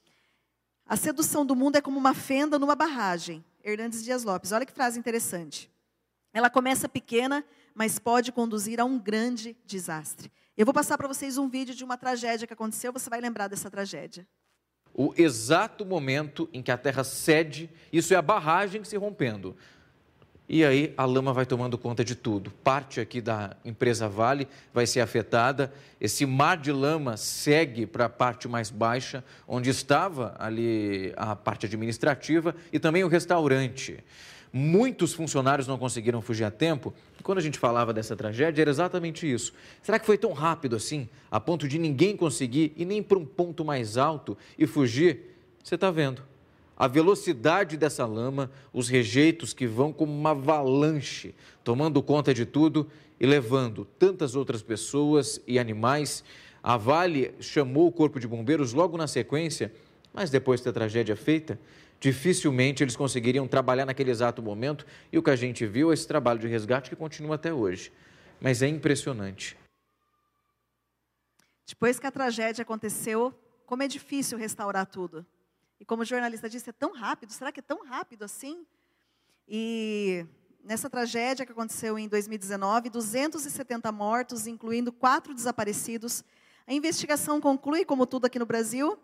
[0.86, 3.42] A sedução do mundo é como uma fenda numa barragem.
[3.64, 5.70] Hernandes Dias Lopes, olha que frase interessante.
[6.34, 10.30] Ela começa pequena, mas pode conduzir a um grande desastre.
[10.56, 13.48] Eu vou passar para vocês um vídeo de uma tragédia que aconteceu, você vai lembrar
[13.48, 14.26] dessa tragédia
[14.94, 19.56] o exato momento em que a terra cede, isso é a barragem se rompendo.
[20.48, 22.50] E aí a lama vai tomando conta de tudo.
[22.62, 25.72] Parte aqui da empresa Vale vai ser afetada.
[25.98, 31.64] Esse mar de lama segue para a parte mais baixa, onde estava ali a parte
[31.64, 34.04] administrativa e também o restaurante.
[34.52, 36.92] Muitos funcionários não conseguiram fugir a tempo.
[37.18, 39.54] E quando a gente falava dessa tragédia, era exatamente isso.
[39.80, 43.24] Será que foi tão rápido assim, a ponto de ninguém conseguir ir nem para um
[43.24, 45.34] ponto mais alto e fugir?
[45.62, 46.22] Você está vendo.
[46.76, 51.34] A velocidade dessa lama, os rejeitos que vão como uma avalanche,
[51.64, 56.24] tomando conta de tudo e levando tantas outras pessoas e animais.
[56.62, 59.72] A Vale chamou o Corpo de Bombeiros logo na sequência,
[60.12, 61.58] mas depois da tragédia feita,
[61.98, 64.84] dificilmente eles conseguiriam trabalhar naquele exato momento.
[65.10, 67.92] E o que a gente viu é esse trabalho de resgate que continua até hoje.
[68.40, 69.56] Mas é impressionante.
[71.66, 73.32] Depois que a tragédia aconteceu,
[73.64, 75.24] como é difícil restaurar tudo.
[75.80, 77.32] E como o jornalista disse, é tão rápido.
[77.32, 78.66] Será que é tão rápido assim?
[79.48, 80.26] E
[80.62, 86.22] nessa tragédia que aconteceu em 2019, 270 mortos, incluindo quatro desaparecidos.
[86.66, 88.98] A investigação conclui, como tudo aqui no Brasil,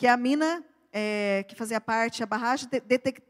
[0.00, 2.66] que a mina é, que fazia parte, a barragem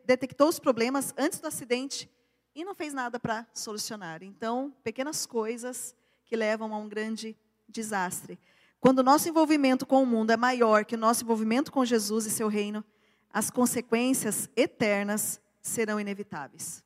[0.07, 2.09] detectou os problemas antes do acidente
[2.55, 4.23] e não fez nada para solucionar.
[4.23, 7.37] Então, pequenas coisas que levam a um grande
[7.69, 8.39] desastre.
[8.79, 12.25] Quando o nosso envolvimento com o mundo é maior que o nosso envolvimento com Jesus
[12.25, 12.85] e seu reino,
[13.33, 16.85] as consequências eternas serão inevitáveis.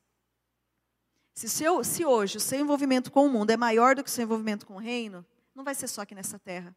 [1.35, 4.11] Se, seu, se hoje o seu envolvimento com o mundo é maior do que o
[4.11, 6.75] seu envolvimento com o reino, não vai ser só aqui nessa terra.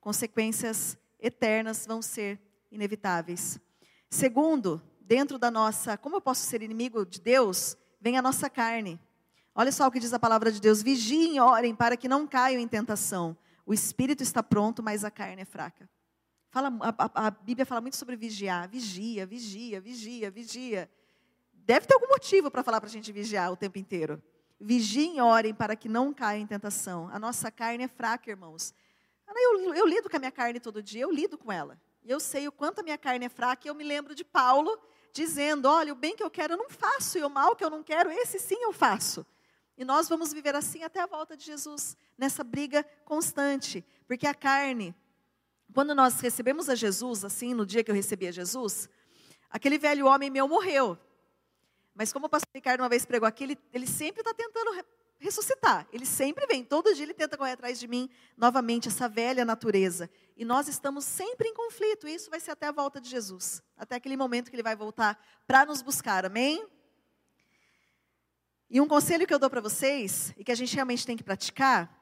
[0.00, 3.60] Consequências eternas vão ser inevitáveis.
[4.10, 7.76] Segundo, dentro da nossa, como eu posso ser inimigo de Deus?
[8.00, 9.00] Vem a nossa carne.
[9.54, 12.26] Olha só o que diz a palavra de Deus: vigiem e orem para que não
[12.26, 13.36] caiam em tentação.
[13.66, 15.88] O espírito está pronto, mas a carne é fraca.
[16.50, 18.68] Fala, a, a, Bíblia fala muito sobre vigiar.
[18.68, 20.90] Vigia, vigia, vigia, vigia.
[21.52, 24.22] Deve ter algum motivo para falar para a gente vigiar o tempo inteiro.
[24.58, 27.08] Vigiem orem para que não caia em tentação.
[27.12, 28.72] A nossa carne é fraca, irmãos.
[29.28, 31.78] Eu, eu lido com a minha carne todo dia, eu lido com ela.
[32.08, 34.24] E eu sei o quanto a minha carne é fraca, e eu me lembro de
[34.24, 34.80] Paulo
[35.12, 37.68] dizendo: olha, o bem que eu quero eu não faço, e o mal que eu
[37.68, 39.26] não quero, esse sim eu faço.
[39.76, 43.84] E nós vamos viver assim até a volta de Jesus, nessa briga constante.
[44.06, 44.94] Porque a carne,
[45.74, 48.88] quando nós recebemos a Jesus, assim, no dia que eu recebi a Jesus,
[49.50, 50.96] aquele velho homem meu morreu.
[51.94, 54.82] Mas como o pastor Ricardo uma vez pregou aqui, ele, ele sempre está tentando
[55.18, 55.86] ressuscitar.
[55.92, 60.08] Ele sempre vem, todo dia ele tenta correr atrás de mim novamente, essa velha natureza.
[60.36, 63.62] E nós estamos sempre em conflito, e isso vai ser até a volta de Jesus,
[63.76, 66.64] até aquele momento que ele vai voltar para nos buscar, amém?
[68.70, 71.24] E um conselho que eu dou para vocês, e que a gente realmente tem que
[71.24, 71.96] praticar,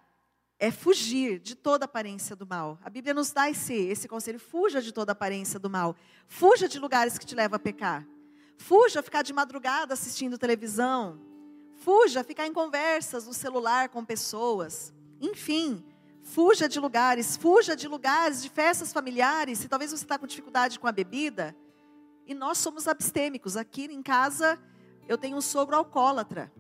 [0.59, 2.79] é fugir de toda aparência do mal.
[2.83, 5.95] A Bíblia nos dá esse, esse conselho: fuja de toda aparência do mal.
[6.27, 8.07] Fuja de lugares que te levam a pecar.
[8.57, 11.21] Fuja a ficar de madrugada assistindo televisão.
[11.87, 14.93] Fuja ficar em conversas no celular com pessoas.
[15.21, 15.85] Enfim,
[16.21, 19.61] fuja de lugares, fuja de lugares, de festas familiares.
[19.61, 21.57] Se talvez você está com dificuldade com a bebida,
[22.27, 23.57] e nós somos abstêmicos.
[23.57, 24.61] Aqui em casa,
[25.07, 26.53] eu tenho um sogro alcoólatra.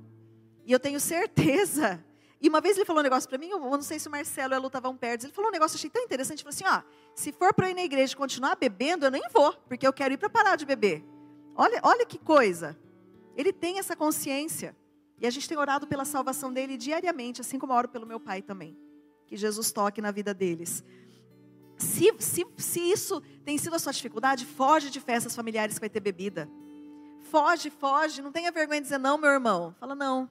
[0.65, 2.01] E eu tenho certeza.
[2.41, 4.55] E uma vez ele falou um negócio para mim, eu não sei se o Marcelo
[4.55, 5.25] e a Lu estavam perto.
[5.25, 6.45] Ele falou um negócio, achei tão interessante.
[6.45, 9.29] Ele falou assim: ó, se for para ir na igreja e continuar bebendo, eu nem
[9.33, 11.05] vou, porque eu quero ir para parar de beber.
[11.57, 12.79] Olha, olha que coisa.
[13.35, 14.77] Ele tem essa consciência.
[15.21, 18.21] E a gente tem orado pela salvação dele diariamente, assim como eu oro pelo meu
[18.21, 18.77] pai também.
[19.27, 20.85] Que Jesus toque na vida deles.
[21.79, 25.91] Se, se, se isso tem sido a sua dificuldade, foge de festas familiares que vai
[25.91, 26.49] ter bebida.
[27.31, 28.23] Foge, foge.
[28.23, 29.75] Não tenha vergonha de dizer não, meu irmão.
[29.79, 30.31] Fala, não.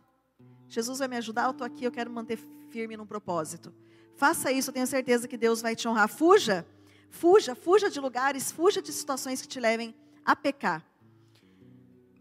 [0.67, 2.37] Jesus vai me ajudar, eu estou aqui, eu quero manter
[2.69, 3.73] firme num propósito.
[4.15, 6.07] Faça isso, eu tenho certeza que Deus vai te honrar.
[6.07, 6.65] Fuja,
[7.09, 9.93] fuja, fuja de lugares, fuja de situações que te levem
[10.23, 10.83] a pecar.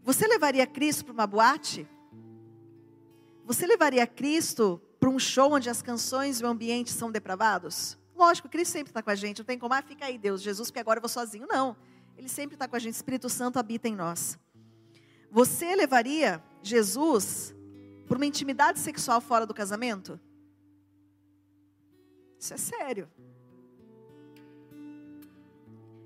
[0.03, 1.87] Você levaria Cristo para uma boate?
[3.45, 7.95] Você levaria Cristo para um show onde as canções e o ambiente são depravados?
[8.15, 9.37] Lógico, Cristo sempre está com a gente.
[9.37, 11.45] Não tem como, ah, fica aí, Deus, Jesus, porque agora eu vou sozinho.
[11.47, 11.77] Não.
[12.17, 12.95] Ele sempre está com a gente.
[12.95, 14.39] Espírito Santo habita em nós.
[15.29, 17.53] Você levaria Jesus
[18.07, 20.19] para uma intimidade sexual fora do casamento?
[22.39, 23.07] Isso é sério.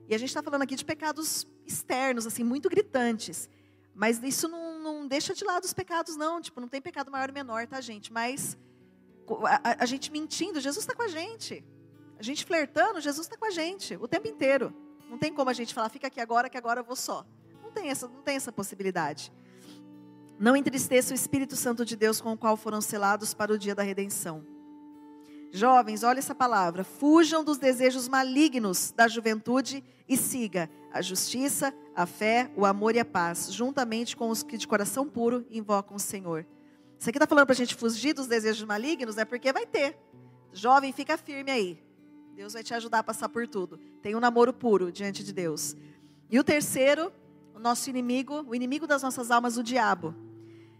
[0.09, 3.47] E a gente está falando aqui de pecados externos, assim, muito gritantes.
[3.95, 4.68] Mas isso não,
[5.09, 6.39] deixa de lado os pecados, não.
[6.39, 8.13] Tipo, não tem pecado maior ou menor, tá, gente?
[8.13, 8.57] Mas
[9.43, 11.65] a, a, gente mentindo, Jesus está com a gente.
[12.17, 14.73] A gente flertando, Jesus está com a gente o tempo inteiro.
[15.09, 17.25] Não tem como a gente falar, fica aqui agora, que agora eu vou só.
[17.63, 19.31] Não tem essa, não tem essa possibilidade.
[20.39, 23.75] Não entristeça o Espírito Santo de Deus com o qual foram selados para o dia
[23.75, 24.45] da redenção.
[25.51, 26.83] Jovens, olha essa palavra.
[26.83, 32.99] Fujam dos desejos malignos da juventude e siga a justiça, a fé, o amor e
[32.99, 36.45] a paz, juntamente com os que de coração puro invocam o Senhor.
[36.97, 39.97] Isso aqui está falando para a gente fugir dos desejos malignos, é porque vai ter.
[40.53, 41.83] Jovem, fica firme aí.
[42.37, 43.77] Deus vai te ajudar a passar por tudo.
[44.01, 45.75] Tem um namoro puro diante de Deus.
[46.29, 47.11] E o terceiro,
[47.53, 50.15] o nosso inimigo, o inimigo das nossas almas, o diabo.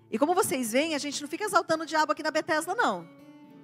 [0.09, 3.05] E como vocês veem, a gente não fica exaltando o diabo aqui na Bethesda, não.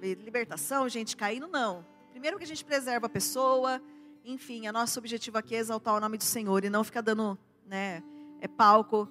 [0.02, 1.86] Libertação, gente caindo, não.
[2.10, 3.80] Primeiro que a gente preserva a pessoa,
[4.22, 7.38] enfim, o nosso objetivo aqui é exaltar o nome do Senhor e não ficar dando
[7.66, 8.02] né,
[8.40, 9.08] é palco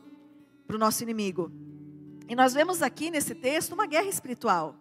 [0.66, 1.52] para o nosso inimigo.
[2.28, 4.76] E nós vemos aqui nesse texto uma guerra espiritual.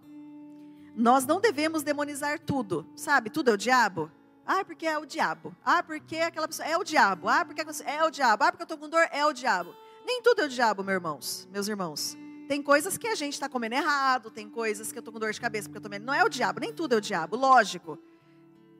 [0.97, 3.29] Nós não devemos demonizar tudo, sabe?
[3.29, 4.11] Tudo é o diabo.
[4.47, 5.55] Ah, porque é o diabo.
[5.65, 7.29] Ah, porque aquela pessoa é o diabo.
[7.29, 8.45] Ah, porque é o diabo.
[8.45, 9.75] Ah, porque eu estou com dor, é o diabo.
[10.07, 11.49] Nem tudo é o diabo, meus irmãos.
[11.51, 12.17] Meus irmãos.
[12.47, 15.33] Tem coisas que a gente está comendo errado, tem coisas que eu estou com dor
[15.33, 16.05] de cabeça porque eu estou comendo.
[16.05, 17.99] Não é o diabo, nem tudo é o diabo, lógico.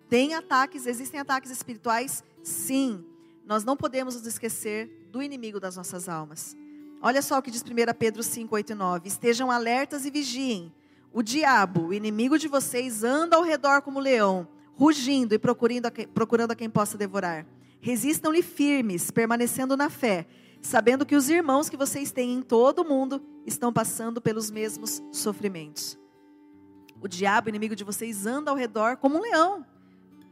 [0.09, 3.05] Tem ataques, existem ataques espirituais, sim.
[3.45, 6.57] Nós não podemos nos esquecer do inimigo das nossas almas.
[7.01, 7.65] Olha só o que diz 1
[7.99, 9.09] Pedro 5, 8 e 9.
[9.09, 10.73] Estejam alertas e vigiem.
[11.13, 15.91] O diabo, o inimigo de vocês, anda ao redor como leão, rugindo e procurando a
[15.91, 17.47] quem, procurando a quem possa devorar.
[17.81, 20.27] Resistam-lhe firmes, permanecendo na fé
[20.65, 25.03] sabendo que os irmãos que vocês têm em todo o mundo estão passando pelos mesmos
[25.13, 25.99] sofrimentos.
[27.01, 29.65] O diabo, inimigo de vocês, anda ao redor como um leão.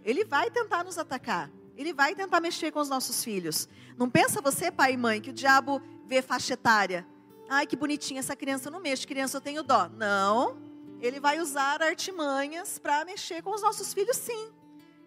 [0.03, 1.51] Ele vai tentar nos atacar.
[1.83, 3.69] Ele vai tentar mexer com os nossos filhos.
[3.99, 7.05] Não pensa você, pai e mãe, que o diabo vê faixa etária.
[7.49, 9.89] Ai, que bonitinha essa criança não mexe, criança eu tenho dó.
[9.89, 10.63] Não,
[11.01, 14.53] ele vai usar artimanhas para mexer com os nossos filhos, sim.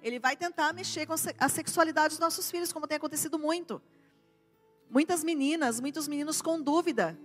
[0.03, 3.81] Ele vai tentar mexer com a sexualidade dos nossos filhos, como tem acontecido muito.
[4.89, 7.17] Muitas meninas, muitos meninos com dúvida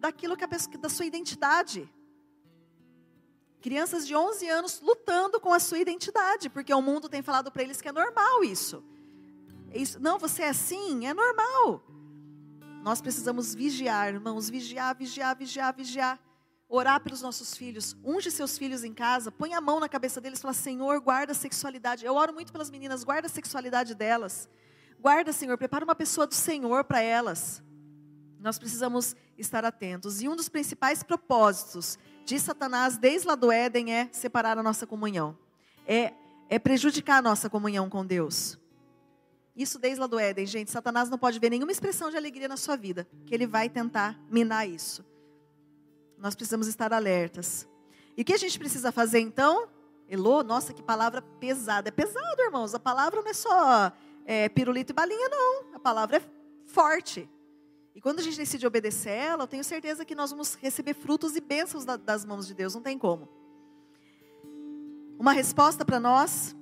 [0.00, 1.88] daquilo que a pessoa, da sua identidade.
[3.60, 7.62] Crianças de 11 anos lutando com a sua identidade, porque o mundo tem falado para
[7.62, 8.84] eles que é normal isso.
[9.74, 9.98] isso.
[9.98, 11.82] Não, você é assim, é normal.
[12.82, 16.20] Nós precisamos vigiar, irmãos, vigiar, vigiar, vigiar, vigiar.
[16.70, 17.96] Orar pelos nossos filhos.
[18.04, 21.32] Unge seus filhos em casa, põe a mão na cabeça deles e fala: Senhor, guarda
[21.32, 22.04] a sexualidade.
[22.04, 24.48] Eu oro muito pelas meninas, guarda a sexualidade delas.
[25.00, 27.62] Guarda, Senhor, prepara uma pessoa do Senhor para elas.
[28.38, 30.20] Nós precisamos estar atentos.
[30.20, 31.98] E um dos principais propósitos
[32.28, 35.34] de Satanás desde lá do Éden é separar a nossa comunhão.
[35.86, 36.12] É,
[36.50, 38.58] é prejudicar a nossa comunhão com Deus.
[39.56, 40.70] Isso desde lá do Éden, gente.
[40.70, 44.20] Satanás não pode ver nenhuma expressão de alegria na sua vida, que ele vai tentar
[44.30, 45.02] minar isso.
[46.18, 47.66] Nós precisamos estar alertas.
[48.14, 49.66] E o que a gente precisa fazer então?
[50.06, 51.88] Elô, nossa, que palavra pesada.
[51.88, 52.74] É pesado, irmãos.
[52.74, 53.90] A palavra não é só
[54.26, 55.74] é, pirulito e balinha, não.
[55.74, 56.22] A palavra é
[56.66, 57.26] forte.
[57.98, 61.34] E quando a gente decide obedecer ela, eu tenho certeza que nós vamos receber frutos
[61.34, 63.28] e bênçãos das mãos de Deus, não tem como.
[65.18, 66.54] Uma resposta para nós,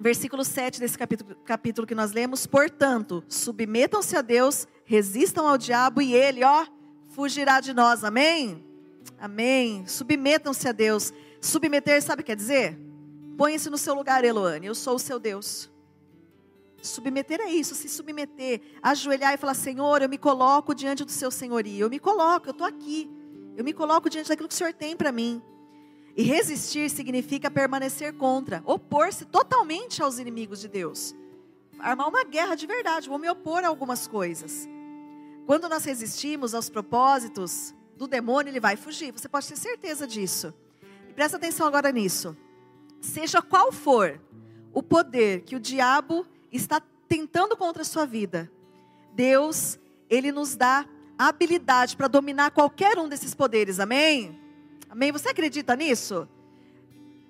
[0.00, 6.00] versículo 7 desse capítulo, capítulo que nós lemos: Portanto, submetam-se a Deus, resistam ao diabo
[6.00, 6.64] e ele, ó,
[7.10, 8.02] fugirá de nós.
[8.02, 8.64] Amém?
[9.20, 9.86] Amém.
[9.86, 11.12] Submetam-se a Deus.
[11.38, 12.78] Submeter, sabe o que quer dizer?
[13.36, 14.68] Põe-se no seu lugar, Eloane.
[14.68, 15.70] Eu sou o seu Deus.
[16.82, 21.30] Submeter é isso, se submeter, ajoelhar e falar: Senhor, eu me coloco diante do seu
[21.30, 21.86] senhorio.
[21.86, 23.08] Eu me coloco, eu estou aqui.
[23.56, 25.40] Eu me coloco diante daquilo que o Senhor tem para mim.
[26.16, 31.14] E resistir significa permanecer contra, opor-se totalmente aos inimigos de Deus.
[31.78, 34.68] Armar uma guerra de verdade, vou me opor a algumas coisas.
[35.46, 39.12] Quando nós resistimos aos propósitos do demônio, ele vai fugir.
[39.12, 40.52] Você pode ter certeza disso.
[41.08, 42.36] E presta atenção agora nisso.
[43.00, 44.20] Seja qual for
[44.72, 48.50] o poder que o diabo está tentando contra a sua vida,
[49.14, 49.78] Deus,
[50.08, 50.86] Ele nos dá
[51.18, 54.38] habilidade para dominar qualquer um desses poderes, amém?
[54.88, 55.12] Amém?
[55.12, 56.28] Você acredita nisso?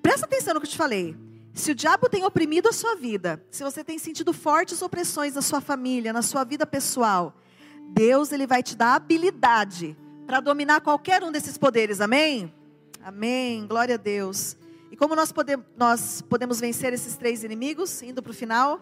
[0.02, 1.16] Presta atenção no que eu te falei.
[1.54, 5.42] Se o diabo tem oprimido a sua vida, se você tem sentido fortes opressões na
[5.42, 7.36] sua família, na sua vida pessoal,
[7.90, 9.96] Deus ele vai te dar habilidade
[10.26, 12.52] para dominar qualquer um desses poderes, amém?
[13.02, 14.56] Amém, glória a Deus.
[14.90, 18.80] E como nós podemos, nós podemos vencer esses três inimigos, indo para o final?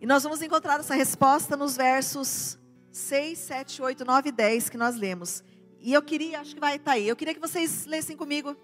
[0.00, 2.56] E nós vamos encontrar essa resposta nos versos
[2.92, 5.42] 6, 7, 8, 9 e 10 que nós lemos.
[5.80, 8.56] E eu queria, acho que vai estar tá aí, eu queria que vocês lessem comigo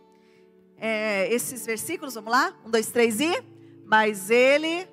[0.76, 2.54] é, esses versículos, vamos lá?
[2.64, 3.42] Um, dois, três e.
[3.84, 4.88] Mas ele.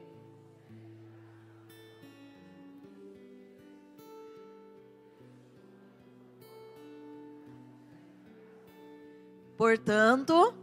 [9.57, 10.60] Portanto.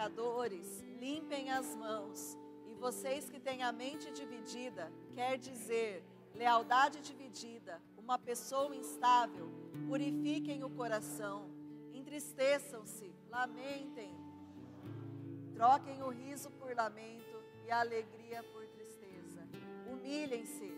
[0.00, 2.38] Pecadores, limpem as mãos.
[2.66, 6.02] E vocês que têm a mente dividida, quer dizer,
[6.34, 9.50] lealdade dividida, uma pessoa instável,
[9.86, 11.50] purifiquem o coração,
[11.92, 14.10] entristeçam-se, lamentem,
[15.54, 19.46] troquem o riso por lamento e a alegria por tristeza.
[19.86, 20.72] Humilhem-se.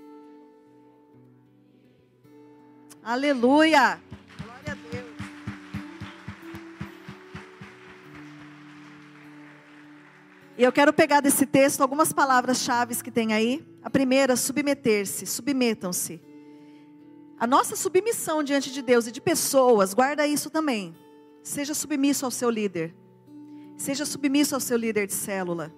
[3.05, 4.01] Aleluia!
[4.43, 5.02] Glória a Deus.
[10.57, 13.67] E eu quero pegar desse texto algumas palavras-chave que tem aí.
[13.83, 16.21] A primeira, submeter-se, submetam-se.
[17.39, 20.95] A nossa submissão diante de Deus e de pessoas, guarda isso também.
[21.43, 22.95] Seja submisso ao seu líder.
[23.77, 25.75] Seja submisso ao seu líder de célula.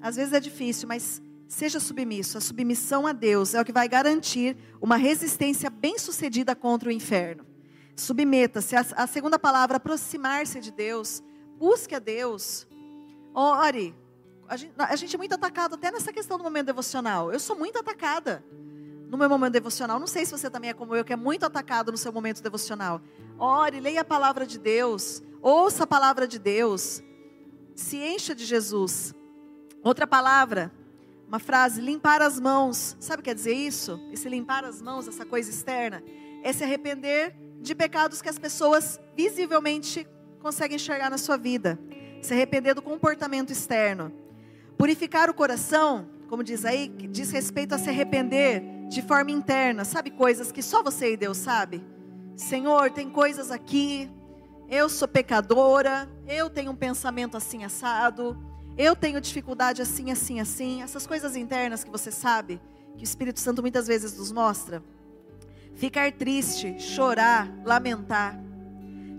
[0.00, 2.38] Às vezes é difícil, mas seja submisso.
[2.38, 7.44] A submissão a Deus é o que vai garantir uma resistência bem-sucedida contra o inferno.
[7.96, 8.76] Submeta-se.
[8.76, 11.22] A segunda palavra, aproximar-se de Deus.
[11.58, 12.67] Busque a Deus.
[13.38, 13.94] Ore.
[14.48, 17.32] A gente, a gente é muito atacado até nessa questão do momento devocional.
[17.32, 18.44] Eu sou muito atacada
[19.08, 20.00] no meu momento devocional.
[20.00, 22.42] Não sei se você também é como eu, que é muito atacado no seu momento
[22.42, 23.00] devocional.
[23.38, 27.00] Ore, leia a palavra de Deus, ouça a palavra de Deus,
[27.76, 29.14] se encha de Jesus.
[29.84, 30.72] Outra palavra,
[31.28, 32.96] uma frase, limpar as mãos.
[32.98, 34.00] Sabe o que quer dizer isso?
[34.10, 36.02] Esse limpar as mãos, essa coisa externa,
[36.42, 40.08] é se arrepender de pecados que as pessoas visivelmente
[40.40, 41.78] conseguem enxergar na sua vida
[42.22, 44.12] se arrepender do comportamento externo.
[44.76, 49.84] Purificar o coração, como diz aí, diz respeito a se arrepender de forma interna.
[49.84, 51.84] Sabe coisas que só você e Deus sabe?
[52.36, 54.10] Senhor, tem coisas aqui
[54.68, 58.36] eu sou pecadora, eu tenho um pensamento assim assado,
[58.76, 62.60] eu tenho dificuldade assim, assim, assim, essas coisas internas que você sabe,
[62.94, 64.82] que o Espírito Santo muitas vezes nos mostra.
[65.74, 68.38] Ficar triste, chorar, lamentar.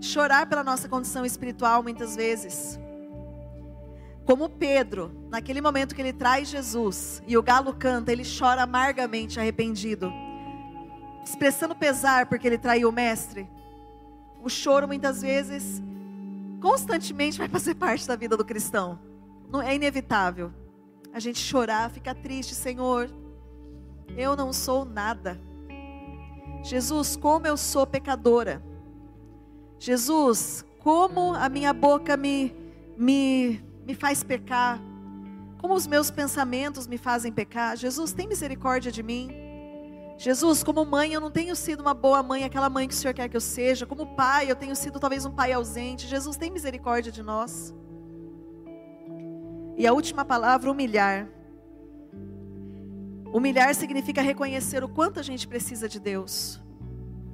[0.00, 2.78] Chorar pela nossa condição espiritual muitas vezes.
[4.30, 9.40] Como Pedro, naquele momento que ele traz Jesus e o galo canta, ele chora amargamente
[9.40, 10.08] arrependido,
[11.24, 13.50] expressando pesar porque ele traiu o mestre.
[14.40, 15.82] O choro muitas vezes,
[16.62, 19.00] constantemente vai fazer parte da vida do cristão.
[19.50, 20.52] Não é inevitável.
[21.12, 23.10] A gente chorar, ficar triste, Senhor.
[24.16, 25.40] Eu não sou nada.
[26.62, 28.62] Jesus, como eu sou pecadora.
[29.76, 32.54] Jesus, como a minha boca me
[32.96, 34.80] me me faz pecar.
[35.58, 37.76] Como os meus pensamentos me fazem pecar.
[37.76, 39.30] Jesus, tem misericórdia de mim.
[40.16, 43.14] Jesus, como mãe, eu não tenho sido uma boa mãe, aquela mãe que o Senhor
[43.14, 43.86] quer que eu seja.
[43.86, 46.06] Como pai, eu tenho sido talvez um pai ausente.
[46.06, 47.74] Jesus, tem misericórdia de nós.
[49.76, 51.26] E a última palavra, humilhar.
[53.32, 56.60] Humilhar significa reconhecer o quanto a gente precisa de Deus.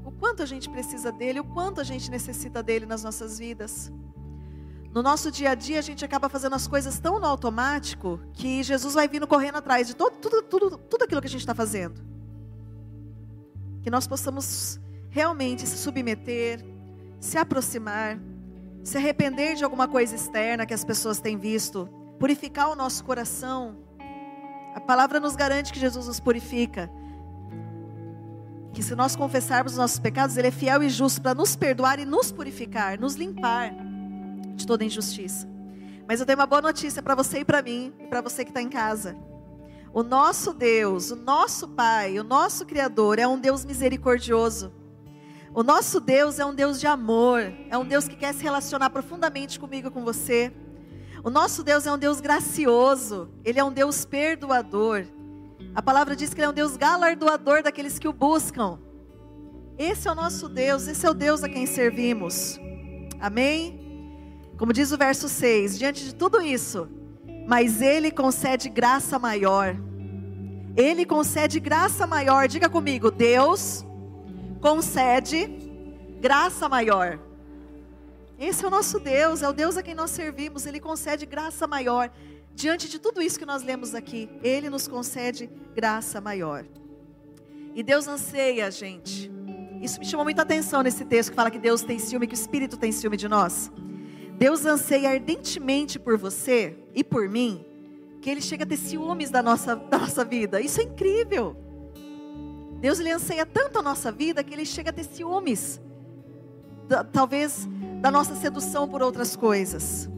[0.04, 3.92] O quanto a gente precisa dele, o quanto a gente necessita dele nas nossas vidas.
[4.96, 8.62] No nosso dia a dia, a gente acaba fazendo as coisas tão no automático que
[8.62, 11.54] Jesus vai vindo correndo atrás de todo, tudo, tudo, tudo aquilo que a gente está
[11.54, 12.02] fazendo
[13.82, 14.80] que nós possamos
[15.10, 16.64] realmente se submeter,
[17.20, 18.18] se aproximar,
[18.82, 21.86] se arrepender de alguma coisa externa que as pessoas têm visto,
[22.18, 23.76] purificar o nosso coração.
[24.74, 26.90] A palavra nos garante que Jesus nos purifica.
[28.72, 31.98] Que se nós confessarmos os nossos pecados, Ele é fiel e justo para nos perdoar
[31.98, 33.74] e nos purificar, nos limpar
[34.56, 35.48] de toda injustiça.
[36.08, 38.50] Mas eu tenho uma boa notícia para você e para mim, e para você que
[38.50, 39.16] está em casa.
[39.92, 44.72] O nosso Deus, o nosso Pai, o nosso Criador é um Deus misericordioso.
[45.54, 47.40] O nosso Deus é um Deus de amor,
[47.70, 50.52] é um Deus que quer se relacionar profundamente comigo e com você.
[51.24, 55.06] O nosso Deus é um Deus gracioso, ele é um Deus perdoador.
[55.74, 58.78] A palavra diz que ele é um Deus galardoador daqueles que o buscam.
[59.78, 62.60] Esse é o nosso Deus, esse é o Deus a quem servimos.
[63.18, 63.85] Amém?
[64.56, 66.88] Como diz o verso 6, diante de tudo isso,
[67.46, 69.76] mas Ele concede graça maior.
[70.76, 72.48] Ele concede graça maior.
[72.48, 73.84] Diga comigo, Deus
[74.60, 75.46] concede
[76.20, 77.18] graça maior.
[78.38, 80.66] Esse é o nosso Deus, é o Deus a quem nós servimos.
[80.66, 82.10] Ele concede graça maior.
[82.54, 86.64] Diante de tudo isso que nós lemos aqui, Ele nos concede graça maior.
[87.74, 89.30] E Deus anseia, gente.
[89.82, 92.34] Isso me chamou muita atenção nesse texto que fala que Deus tem ciúme, que o
[92.34, 93.70] Espírito tem ciúme de nós.
[94.38, 97.64] Deus anseia ardentemente por você e por mim,
[98.20, 100.60] que Ele chega a ter ciúmes da nossa, da nossa vida.
[100.60, 101.56] Isso é incrível.
[102.80, 105.80] Deus ele anseia tanto a nossa vida que Ele chega a ter ciúmes,
[106.86, 107.66] da, talvez
[108.02, 110.08] da nossa sedução por outras coisas.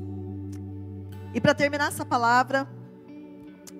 [1.32, 2.68] E para terminar essa palavra,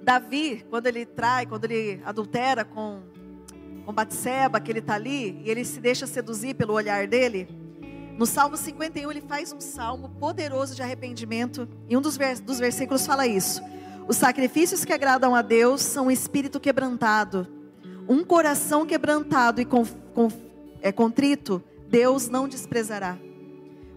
[0.02, 3.02] Davi, quando ele trai, quando ele adultera com,
[3.84, 7.48] com Batseba, que ele está ali, e ele se deixa seduzir pelo olhar dele,
[8.18, 12.58] no Salmo 51, ele faz um salmo poderoso de arrependimento, e um dos, vers dos
[12.58, 13.62] versículos fala isso:
[14.08, 17.46] Os sacrifícios que agradam a Deus são um espírito quebrantado,
[18.08, 20.26] um coração quebrantado e com, com,
[20.82, 23.16] é, contrito, Deus não desprezará.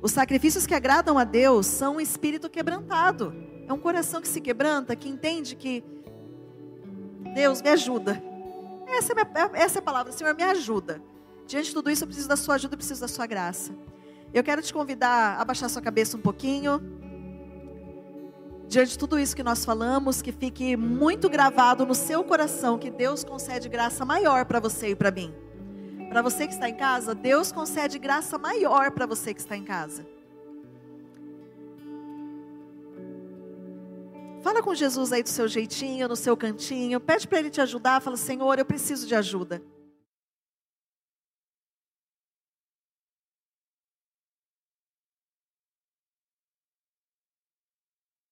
[0.04, 3.34] Os sacrifícios que agradam a Deus são um espírito quebrantado,
[3.68, 5.84] é um coração que se quebranta, que entende que
[7.34, 8.22] Deus me ajuda.
[8.88, 11.02] Essa é, minha, essa é a palavra, Senhor, me ajuda.
[11.48, 13.74] Diante de tudo isso, eu preciso da sua ajuda, eu preciso da sua graça.
[14.34, 16.82] Eu quero te convidar a baixar sua cabeça um pouquinho.
[18.66, 22.90] Diante de tudo isso que nós falamos, que fique muito gravado no seu coração que
[22.90, 25.34] Deus concede graça maior para você e para mim.
[26.08, 29.66] Para você que está em casa, Deus concede graça maior para você que está em
[29.66, 30.06] casa.
[34.42, 38.02] Fala com Jesus aí do seu jeitinho, no seu cantinho, pede para ele te ajudar,
[38.02, 39.62] fala: "Senhor, eu preciso de ajuda".